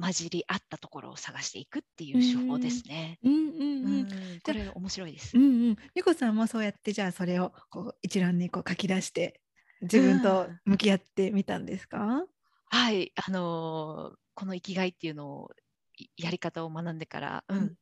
[0.00, 3.18] 混じり合ったところを探していくっていう手法ですね。
[3.22, 4.08] うんうんうん。
[4.42, 5.36] これ面白いです。
[5.36, 5.76] うんうん。
[5.94, 9.40] 美子さんもそうやってじゃあそれをこう一覧にこう書き出して
[9.82, 11.98] 自分と向き合ってみたんですか？
[11.98, 12.26] うん、
[12.68, 15.50] はい、あのー、この生きがいっていうのを
[16.16, 17.74] やり方を学んでから、うん、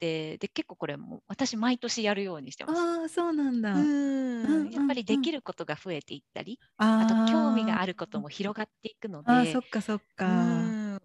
[0.00, 2.80] てで結構これも私毎年やるようにしてます。
[2.80, 3.74] ああそうなんだ。
[3.74, 10.26] うんやっぱりできることが増えていったり、あと興味があることも広がっていくので、あそっかそっか。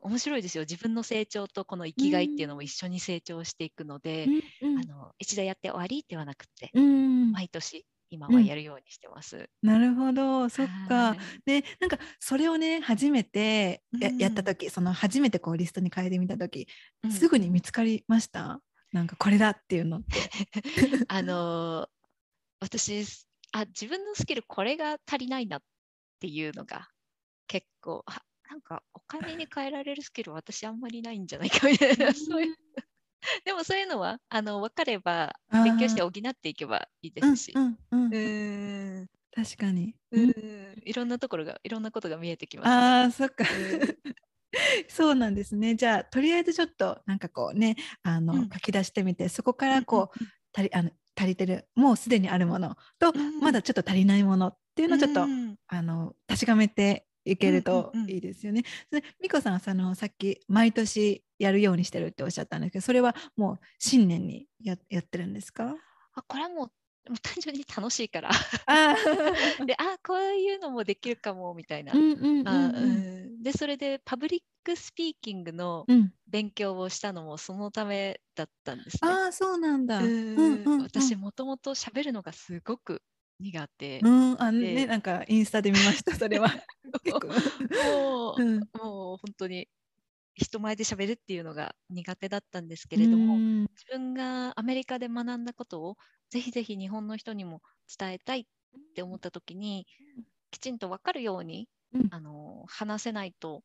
[0.02, 4.28] 面白いですよ自分の成長とこの生きがいっていうのも一緒に成長していくので、
[4.62, 9.50] うん、あの一度やって終わりではなくて、うん、毎年今はやるようにしてます。
[9.64, 11.18] うん、なるほど、そっか。
[11.46, 16.68] で、なんかそれをね、初めてや,、やった時、その初めてこうリストに変えてみた時、
[17.04, 18.62] うん、すぐに見つかりました？
[18.96, 20.08] なんかこれだっていうのって。
[21.10, 21.90] あの
[22.62, 23.06] 私
[23.52, 25.62] あ自分のスキルこれが足りないなっ
[26.22, 26.88] ていうのが
[27.46, 28.06] 結構
[28.50, 32.56] なんかお金に換えられるスキル私あんまりないんじゃないかみたいな、そういう。
[33.44, 37.52] でもそういうのはあの分かれば勉強して補っていけばいいですし。
[37.54, 39.94] うんうんうん、確かに。
[40.12, 40.34] うん
[40.86, 43.44] いろんなところがいろんなことが見えてきます、ね、ああそっか。
[44.88, 45.76] そうなんですね。
[45.76, 58.64] じゃあとりあえずちょっとなんかこうねあの、うん、書き出してみてそこからこう、足りあの足りてるもうすでにあるものと、うん、まだちょっと足りないものっていうのをちょっと、うん、あの確かめていけるといいですよね。
[58.92, 58.98] うん。
[58.98, 65.76] うんうん、美子さんあのさっき毎年やるようにしてるっておっしゃったんですけどそれはもう新年にややってるんですか？
[66.14, 66.72] あこれはもう
[67.08, 68.30] もう単純に楽しいから。
[68.66, 68.96] あ
[69.66, 71.94] であこういうのもできるかもみたいな。
[73.42, 75.86] でそれで public speaking の
[76.28, 79.00] 勉強をしたのもそのためだったんですね。
[79.10, 80.02] あそうなんだ。
[80.82, 83.02] 私もともと喋るのがすごく
[83.40, 86.48] 苦手うん、あね、なんかインスタで見ました、それは。
[87.86, 89.68] もう、うん、もう本当に
[90.36, 95.98] 人前で喋るっていうのが苦手だったんですけれども、自分がアメリカで学んだことを
[96.36, 97.62] ぜひぜひ日本の人にも
[97.98, 98.46] 伝えたいっ
[98.94, 99.88] て思った時に、
[100.52, 103.62] きちんと分かるように、うん、あの話せないと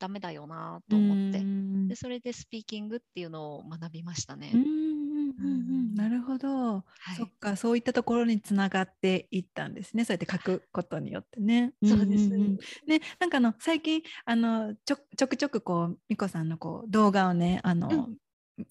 [0.00, 1.86] ダメだよなと思って、うん。
[1.86, 4.50] でそれでスピーキングっていうのを学びましたね。
[4.52, 7.16] うんうんなるほど、はい。
[7.16, 7.54] そっか。
[7.54, 10.04] そういったところにつながっていったんですね。
[10.04, 11.72] そうやって書くことによってね。
[11.84, 12.30] そうです。
[12.30, 18.16] ねなんかあの最近あのちょちょくちょくこう美子さんのこう動画をねあの、うん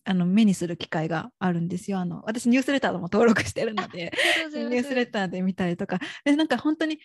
[0.03, 1.99] あの目にする機会があるんですよ。
[1.99, 4.11] あの私ニュースレターも登録してるので
[4.53, 6.99] ニュースレターで見たりとかでなんか本当に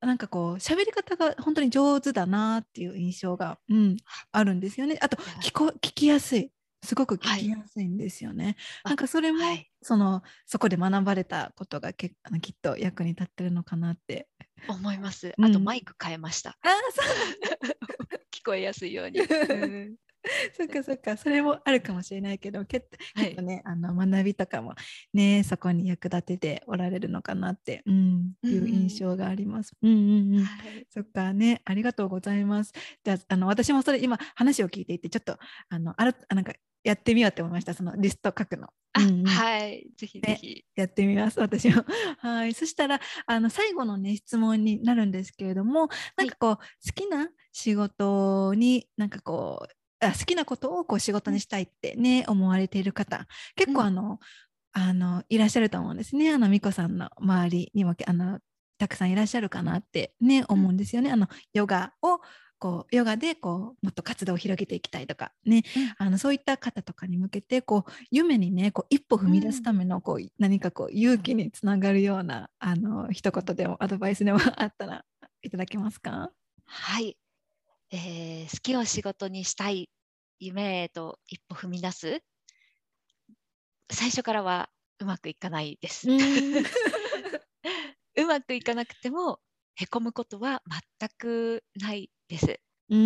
[0.00, 3.96] なんかこう喋り方が本当に上手だなっていう印象が、うん、
[4.32, 4.98] あるんですよね。
[5.00, 6.50] あと聞こ聞きやすい
[6.84, 8.56] すごく聞はいきやすいんですよね。
[8.82, 14.28] あなんかそれも、はいそのそこで学ばれたことがけあのきっと役に立ってるのかなって。
[14.68, 15.34] 思います。
[15.36, 16.50] うんあとマイク変えました。
[16.50, 17.76] ああそう
[18.30, 19.18] 聞こえやすいように。
[19.26, 19.96] うん
[20.56, 22.86] そっかそっかそれもあるかもしれないけど結
[23.36, 24.74] 構ね、あの学びとかも
[25.12, 29.74] ねそこに役立てておられるのかなって、うん、うんいう印象があります。
[29.82, 32.72] うんうんうんはいそっかね、ありがとうございます。
[33.02, 36.52] じゃあ、あの私もそれ今話を聞いていて、ちょっとあのあらあなんか
[36.84, 37.74] やってみようって思いました。
[37.74, 38.68] そのリスト書くの。
[38.92, 40.64] あ、うんうんはい、ぜひぜひ。
[40.74, 41.84] やってみます、私も。
[42.18, 46.62] はい、そしたらあの最後のね質問になるんですけれども、なんかこう、好
[46.94, 49.68] きな仕事になんかこうあ
[50.10, 53.86] 好きなことをこう仕事にしたいってね、思われている方、結構うん。
[53.86, 54.20] あの、
[54.74, 56.32] あのいらっしゃると思うんですね。
[56.32, 58.40] あの美子さんの周りにもあの
[58.78, 61.12] たくさんいらっしゃるかなってね思うんですよね。
[61.12, 62.20] あのヨガを
[62.58, 65.62] こうヨガでこうもっと活動を広げていきたいとかね、
[65.98, 75.04] あのそういった方とかに向けてこう夢にねこう一歩踏み出すためのこう、何かこう勇気につながるようなあの一言でもアドバイスでもあったら
[75.42, 76.30] いただけますか？
[76.64, 77.18] はい、
[77.92, 79.88] えー好きを仕事にしたい
[80.40, 82.24] 夢へと一歩踏み出す
[83.90, 86.08] 最初からはうまくいかないです。
[88.16, 89.40] う まくいかなくても
[89.74, 90.62] へこむことは
[91.00, 92.60] 全くないです。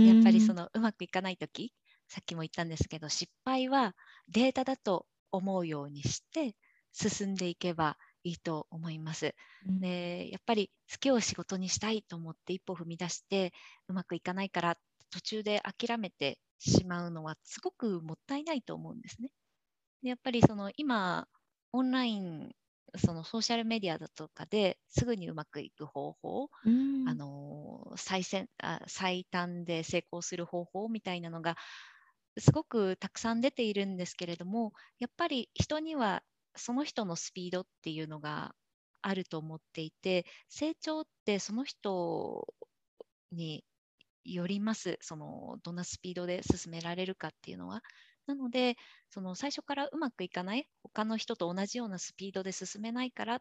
[0.05, 1.73] やっぱりそのうまくいかない時
[2.09, 3.95] さっきも言ったんですけど失敗は
[4.29, 6.57] データだと思うようにして
[6.93, 9.35] 進んでいけばいいと思います。
[9.67, 13.53] うんでやっぱり好きを仕事にしたいと思って一歩踏み出して
[13.89, 14.77] うまくいかないから
[15.11, 19.31] 途中で諦めてしまうのはすごくもったいないと思うんですね。
[20.03, 21.29] でやっぱりその今
[21.73, 22.53] オンライン
[22.97, 31.57] そのソーシャルメディアだとかですぐにうまくいく方法、うんあの最先あ最短で成功する方法みたいなのが
[32.39, 36.23] すごくたくさん出ているんですけれどもやっぱり人には
[36.57, 38.55] その人のスピードっていうのが
[39.03, 42.47] あると思っていて成長ってその人
[43.33, 43.65] に
[44.25, 47.83] よりますそのどんなスピードで進められるかっていうのは。
[48.27, 48.75] なので
[49.09, 53.41] その最初からうまくいかない他の人と同じようなスピードで進めないから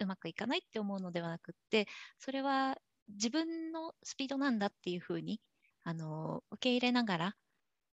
[0.00, 1.86] うまくいかないって思うのではなくって
[2.18, 2.76] それは
[3.08, 5.40] 自分のスピードなんだっていうふうに
[5.84, 7.36] あの受け入れながら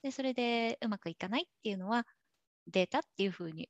[0.03, 2.05] でそれでうまくいかないっていうのは
[2.67, 3.69] データっていうふうに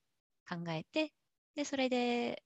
[0.49, 1.13] 考えて
[1.55, 2.43] でそれで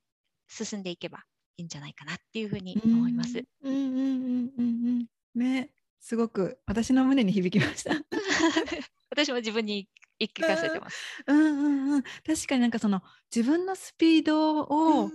[0.49, 1.25] 進んでいけば
[1.57, 3.45] いいんじゃないかなっていうふうに思います。
[3.63, 7.93] うんうんうんうんうんねすごく私の胸に響きました。
[9.11, 9.89] 私も自分に
[10.19, 10.97] 言い聞かせてます。
[11.27, 13.03] うんうんうん確かになんかその
[13.35, 15.11] 自分のスピードを、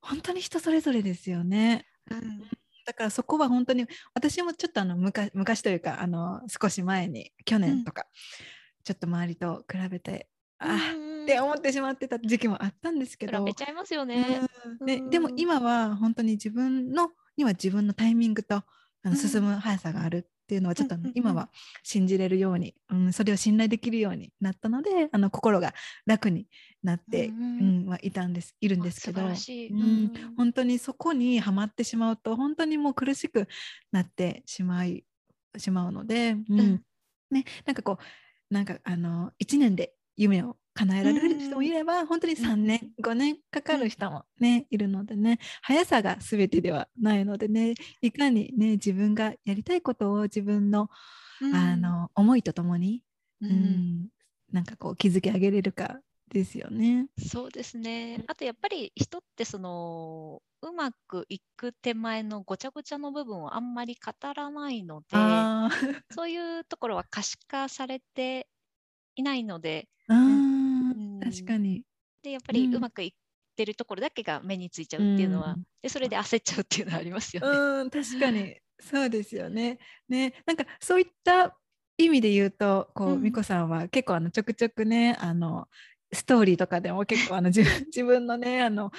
[0.00, 1.86] 本当に人それぞれですよね。
[2.10, 2.50] うん
[2.86, 8.06] だからそこは本当に私もちょっとあの昔昔というかあの少し前に去年とか、
[8.84, 14.42] ちょっと周りと比べて、あーって思ってしまってた時期もあったんですけど、比べちゃいますよね。
[14.80, 14.86] うん。
[14.86, 15.40] ねでもうん。
[15.40, 18.64] 今は本当に自分のには自分のタイミングとあ
[19.04, 19.16] のうん。
[19.16, 21.48] 進む速さがあるっていうのはちょっと今は
[21.82, 25.74] 信じれるように、うん、それを信頼できるようになったのであの心が
[26.06, 26.46] 楽に
[26.84, 29.22] なって、ううんんはいたんですいるんですけど。
[29.22, 29.28] うん。
[29.28, 30.12] うん。
[30.36, 33.48] 本当にそこにはまってしまうと本当にもう苦しく
[33.90, 35.04] なってしまい
[35.56, 36.60] しまうので、うん。
[36.60, 36.82] うん。
[37.32, 50.90] ね、なんかこうなんかあの1年で夢を叶えられる人もいれば、本当に3年、5年かかる人もね、いるのでね速さが全てではないのでねいかにね自分がやりたいことを自分の,、
[51.52, 53.02] あの思いとともに、
[53.40, 53.52] ううん。
[53.52, 54.08] ん
[54.52, 55.98] なんかこう築き上げれるか
[56.32, 57.08] ですよね。
[57.18, 58.22] そうですね。
[58.26, 65.06] あとやっぱり人ってそのうまくいく手前のごちゃごちゃの部分をあんまり語らないので、
[66.10, 68.48] そういうところは可視化されて
[69.16, 70.45] いないので、うん
[71.30, 71.82] 確かに。
[72.22, 73.12] でやっぱりうまくいっ
[73.56, 77.48] てるところだけが目についちゃうっていうのは、うんでそれで焦っちゃうっていうのはありますよね。
[77.48, 79.78] うん、確かに そうですよね。
[80.08, 81.56] ね、なんかそういった
[81.96, 85.68] 意味で言うと、こう、うん美子さんは結構あのちょくちょくね、あの
[86.16, 87.62] ストーリーとかでも結構あの 自
[88.04, 88.90] 分のねあの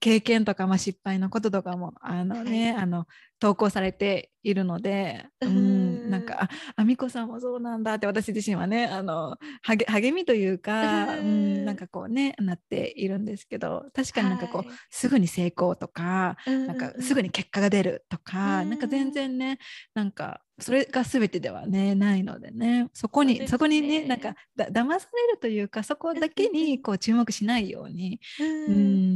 [0.00, 3.06] 経験とか、まあ、失敗のこととかもあのね、はい、あの
[3.40, 19.58] 投稿されているので、うん、なんかああみこさんもそうなんだって私自身はねあの励みというか、うん、なんかこうねなっているんですけど確かになんかこう、はい、すぐに成功とか、なんかすぐに結果が出るとか、なんか全然ね
[19.94, 22.88] なんかそれが全てではねないのでね。
[22.92, 28.72] そこにそ、ね,、そこにねなんかだ騙されるというかそこだけにこう注目しないように、う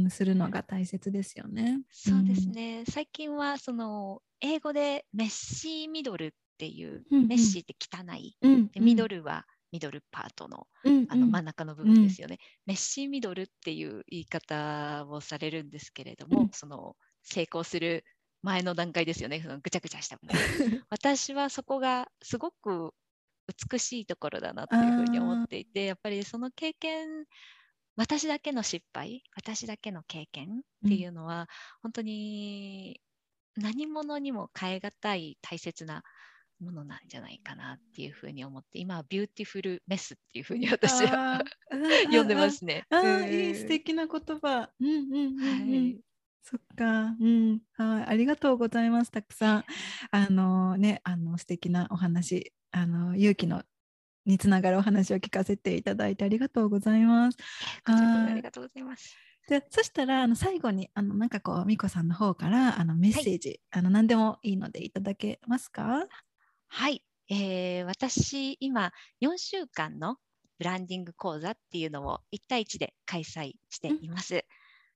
[0.07, 1.81] ん、するのが大切ですよね。
[1.91, 18.03] そうですね、最近はその英語でメッシーミドルっていう、うんうん、メッシーって汚い、うんうん、でミドルはミドルパートのうんうん、あの真ん中の部分ですよね、うん、メッシーミドルっていう言い方をされるんですけれども、うん、その成功する
[18.43, 19.41] 前の段階ですよね。
[19.41, 20.33] そのぐちゃぐちゃしたもの。
[20.89, 22.93] 私はそこがすごく
[23.71, 27.25] 美しいところだなっていうふうに思っていてやっぱりその経験
[27.95, 31.47] 私だけの失敗私だけの経験っていうのは、うん、
[31.83, 33.01] 本当に
[33.55, 36.03] 何者にも代え難い大切な
[36.59, 41.43] ものなんじゃないかなっていうふうに思って今は beautiful mess っていうふうに私は
[42.11, 42.85] 呼んでますね。
[42.89, 44.69] ああ、いい素敵な言葉。
[44.79, 45.55] うんうんうん、うん、は
[45.89, 46.12] い
[46.43, 49.11] そっか、うん、はい、ありがとうございます。
[49.11, 49.65] たくさん、
[50.11, 53.63] あのね、あの素敵なお話、あの勇気の
[54.25, 57.37] につながるお話を聞かせていただいてありがとうございます。
[57.85, 59.17] ありがとうございます。
[59.47, 66.07] でそしたらあの最後にあのなんかこう美子さんの方からあのメッセージ、はい、あの何でもいいのでいただけますか？
[66.67, 68.91] はい、えー、私今
[69.21, 70.17] 4週間の
[70.57, 74.35] ブランディング講座っていうのを1対1で開催しています。
[74.35, 74.41] うん、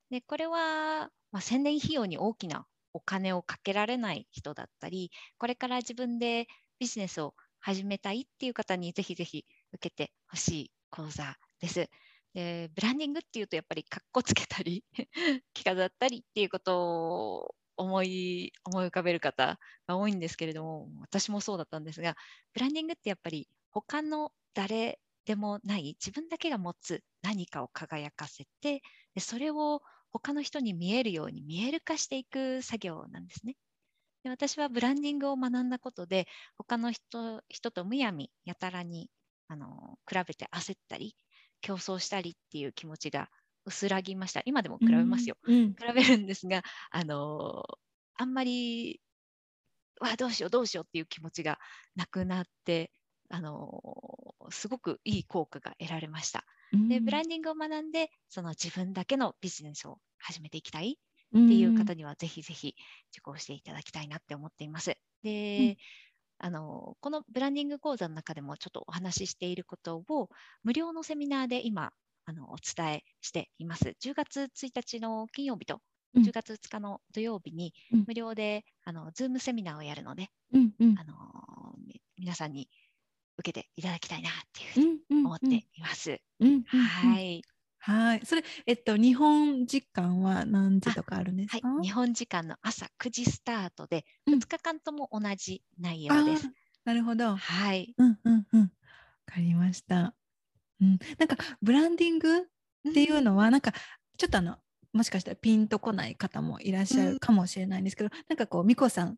[0.10, 6.48] でこれは、まあ、宣伝費用に大きなお金をかけられない人だったりこれから自分で
[6.80, 11.90] ビジネスを始めたいっていう方にぜひぜひ受けてほしい講座です。
[12.34, 14.84] でブランディングっていうとやっぱりかっこつけたり
[15.54, 22.16] 着飾ったりっていうことを思い思い浮かべる方が多いんですけれども私もそうだったんですが
[22.54, 28.82] ブランディングってやっぱり他の誰でもない自分だけが持つ何かを輝かせて
[29.14, 29.82] でそれを
[30.20, 33.56] 他の人に見えるように見える化していく作業なんですね。
[34.24, 39.10] で私はブランディングを学んだことで他の人人とむやみやたらに
[39.48, 41.16] あの比べて焦ったり
[41.62, 43.30] 競争したりっていう気持ちが
[43.68, 44.42] 薄らぎました。
[44.46, 45.36] 今でも比べますよ。
[45.44, 47.66] うんうん、比べるんですが、あの
[48.16, 49.02] あんまり、
[50.00, 51.60] わどうしようどうしようっていう気持ちが
[51.96, 52.92] なくなって、
[53.30, 53.84] あの
[54.52, 56.46] すごくいい効果が得られました。
[56.90, 60.98] でブランディングを学んでその自分だけのビジネスを始めていきたい
[61.30, 62.76] っていう方には、ぜひぜひ
[63.12, 64.96] 受講していただきたいなって思っています。
[65.24, 65.78] で、
[66.40, 70.30] あのこのブランディング講座の中でもちょっとお話ししていることを
[70.64, 71.92] 無料のセミナーで今
[72.26, 73.96] あのお伝えしています。
[74.02, 75.82] 10月1日の金曜日と
[76.16, 77.74] 10月2日の土曜日に
[78.06, 81.14] 無料で、うん、あの Zoom セミナーをやるので、うんうん、あの
[82.18, 82.70] 皆さんに
[83.38, 86.20] 受けていただきたいなっていうふうに思っています。
[86.40, 87.42] はい。
[87.88, 88.22] はい。
[88.26, 96.50] それ、えっと、日本時間は何時とかあるんですか、はい、日本時間の朝9時スタートで、2日間とも同じ内容です。
[96.84, 97.38] なるほど。
[97.38, 97.94] はい。
[97.98, 98.62] うんうんうん。
[98.62, 98.68] わ
[99.26, 100.14] かりました。
[100.82, 101.00] うん。
[101.18, 102.42] なんか、ブランディングっ
[102.94, 103.72] ていうのは、うん、なんか、
[104.18, 104.58] ちょっとあの、
[104.92, 109.16] もしかしたらピンとこない方もいらっしゃるかもしれないんですけど、うん、なんかこう、美子さん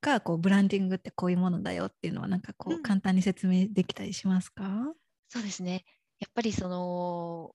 [0.00, 4.92] がこうブランディングってこういうものだよっていうのはなんかこう、簡単に説明できたりしますか？
[5.28, 5.84] そうですね
[6.20, 7.54] やっぱりその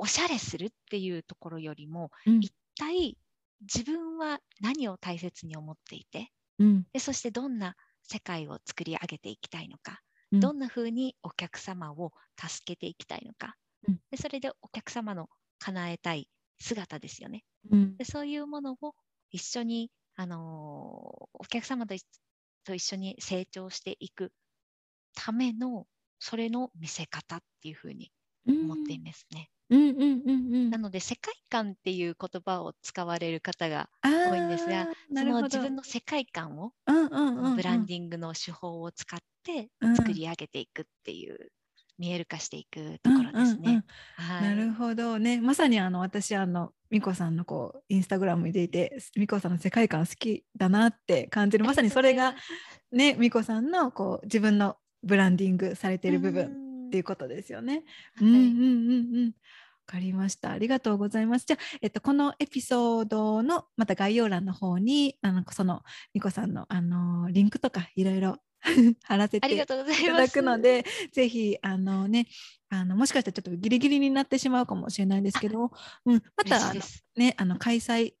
[0.00, 3.18] おしゃれするっていうところよりも、うん、一体
[3.60, 10.00] 自分は何を大切に思っていて、うん、でそしてどんな世界を作り上げていきたいのか、
[10.32, 13.56] うん、どんなふうにお客様を助けていきたいのか、
[14.10, 15.28] でそれでお客様の
[15.58, 16.28] 叶えたい
[16.58, 17.44] 姿ですよね、
[17.98, 18.94] でそういうものを
[19.30, 21.94] 一緒に、あのー、お客様と
[22.64, 24.32] と一緒に成長していく
[25.14, 25.86] ための
[26.18, 28.10] それの見せ方っていうふうに
[28.46, 29.50] 思っていますね。
[29.70, 41.38] うんうんうんうん、なので世界観っていう言葉を使われる方が多いんですがその自分の世界観を、うんうんうんうん、ブランディングの手法を使って作り上げていくっていう、うん、
[41.98, 43.60] 見える化していくところですね。
[43.62, 43.84] うんうんうん。
[44.16, 45.40] はい、なるほどね。
[45.40, 51.64] まさにあの私あの美子さんのこうインスタグラム見ていて美子さんの世界観好きだなって感じる。
[51.64, 52.34] まさにそれが
[52.90, 57.84] ね美子さんのこう自分のブランディングされている部分っていうことですよね。
[58.20, 59.26] うんうんうんうん。
[59.26, 59.32] わ
[59.86, 60.50] かりました。
[60.50, 61.46] ありがとうございます。
[61.46, 65.82] じゃあ、えっと、このエピソードのまた概要欄の方に、あのその
[66.14, 68.38] ニコさんのあのリンクとかいろいろ
[69.04, 69.84] 貼らせていいただ。
[70.28, 72.26] くので、ぜひ、あのね、
[72.68, 75.70] あの、もしかしたらちょっとギリギリになってしまうかもしれないですけど、
[76.04, 76.72] うん、また。
[77.16, 78.14] ね、あの、開催、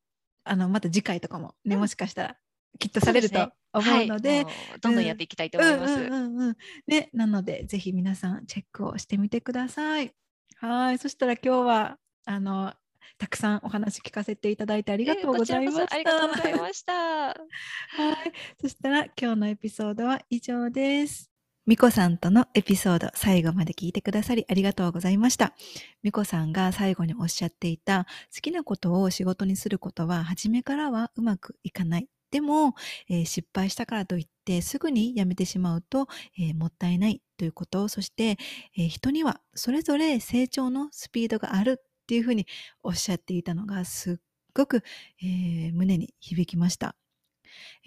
[0.44, 2.36] あの、また次回とかもね、うんもしかしたら、
[2.80, 5.94] きっとされると思うので、はい、どんどんやっていきたいと思います。
[5.94, 6.56] うんうんうんうん。
[6.88, 10.12] ね、なので、ぜひ皆さんチェックをしてみてください。
[10.56, 10.98] はい。
[10.98, 12.74] そしたら今日は、あの、
[13.18, 15.82] たくさんお話聞かせていただいてありがとうございました。
[15.82, 16.92] えーありがとうございました。
[16.92, 18.32] はい。
[18.60, 21.30] そしたら今日のエピソードは以上です。
[21.66, 25.54] みこさんとのエピソード最後まで聞いてくださりありがとうございました。
[26.02, 32.08] みこさんが最後におっしゃっていた好きなことを仕事にすることは初めからはうまくいかない。
[32.30, 32.74] でも、
[33.08, 36.06] えー失敗したからといってすぐにやめてしまうと、
[36.38, 38.36] えーもったいないということ、そして、
[38.76, 42.46] えー人にはそれぞれ成長のスピードがあるっていうふうに
[42.82, 44.16] おっしゃっていたのがすっ
[44.54, 44.82] ごく、
[45.22, 46.96] え胸に響きました。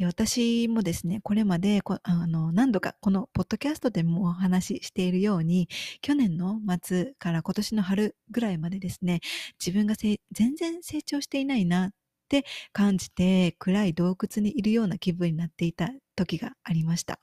[0.01, 5.67] 私もですね、これまであの何度かこのポッドキャストでもお話ししているように、
[6.01, 9.21] 去年の末から今年の春ぐらいまでですね、
[9.63, 11.91] 自分が全然成長していないな
[12.23, 17.19] って感じて、暗い洞窟にいるような気分になっていた時がありました。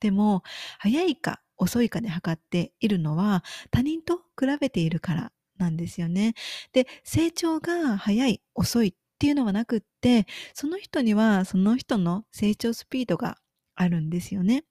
[0.00, 0.42] でも、
[0.78, 6.34] 早いか遅いかで測っているのは他人と比べているからなんですよね。
[6.72, 13.38] で、成長が早い、遅いっていうのはなくって、その人にはその人の成長スピードが
[13.76, 14.64] あるんですよね。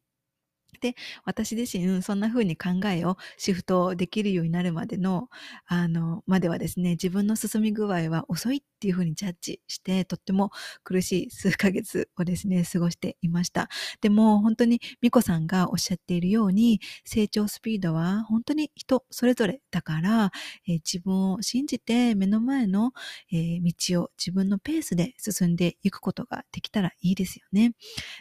[0.82, 5.30] で、私自身、そんな風に考えをシフトできるようになるまでの、
[5.66, 10.52] あの、まではですね、自分の進み具合は遅いっていう風にジャッジして、とっても
[10.84, 13.70] 苦しい数ヶ月をですね、過ごしていました。
[14.02, 20.32] でも、本当にミコさんがおっしゃっているように、成長スピードは本当に人それぞれだから、
[20.68, 22.92] えー自分を信じて目の前の、
[23.32, 27.74] えー道を自分のペースで進んでいくことができたらいいですよね。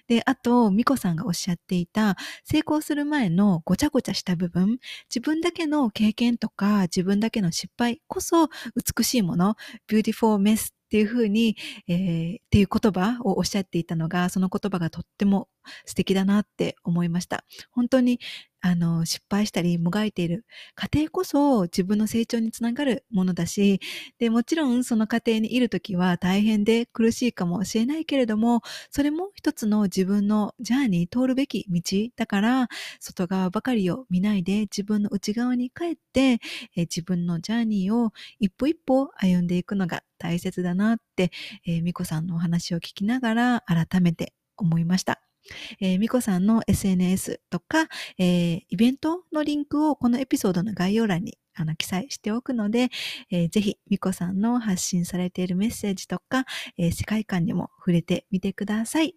[0.07, 4.79] で、あと、ミコさんがおっしゃっていた、成功する前のごちゃごちゃした部分、
[5.13, 8.49] 自分だけの経験とか、自分だけの失敗こそ
[8.97, 9.57] 美しいもの、
[9.89, 11.57] beautiful mess っていうふうに、
[11.89, 15.49] えーっていう言葉をおっしゃっていたのが、その言葉がとっても
[15.87, 17.45] 素敵だなって思いました。
[17.71, 18.21] 本当に、
[18.65, 20.47] あの、失敗したり、もがいている
[20.77, 23.81] 過程こそ自分の成長につながるものだし、
[24.19, 31.83] で、もちろんその過程にいるときは大変で苦しいかもしれないけれども、それも一つの自分のジャーニー通るべき道
[32.17, 32.69] だから、
[33.01, 36.39] 外側ばかりを見ないで自分の内側に帰って、
[36.77, 41.33] え自分のジャーニーを一歩一歩歩んでいくのが大切だなって、
[41.67, 45.32] えー、みこさんのお話を聞きながら改めて思いました。
[45.81, 47.89] えー、みこさんの SNS とか、
[48.19, 52.91] えーイベントのリンクをこのエピソードの概要欄にあの記載しておくので、
[53.31, 56.45] えーぜひ、みこさんの発信されているメッセージとか、
[56.79, 59.17] えー世界観にも触れてみてください。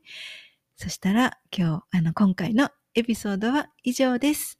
[0.77, 4.59] そしたら、今日、あの、今回のエピソードは以上です。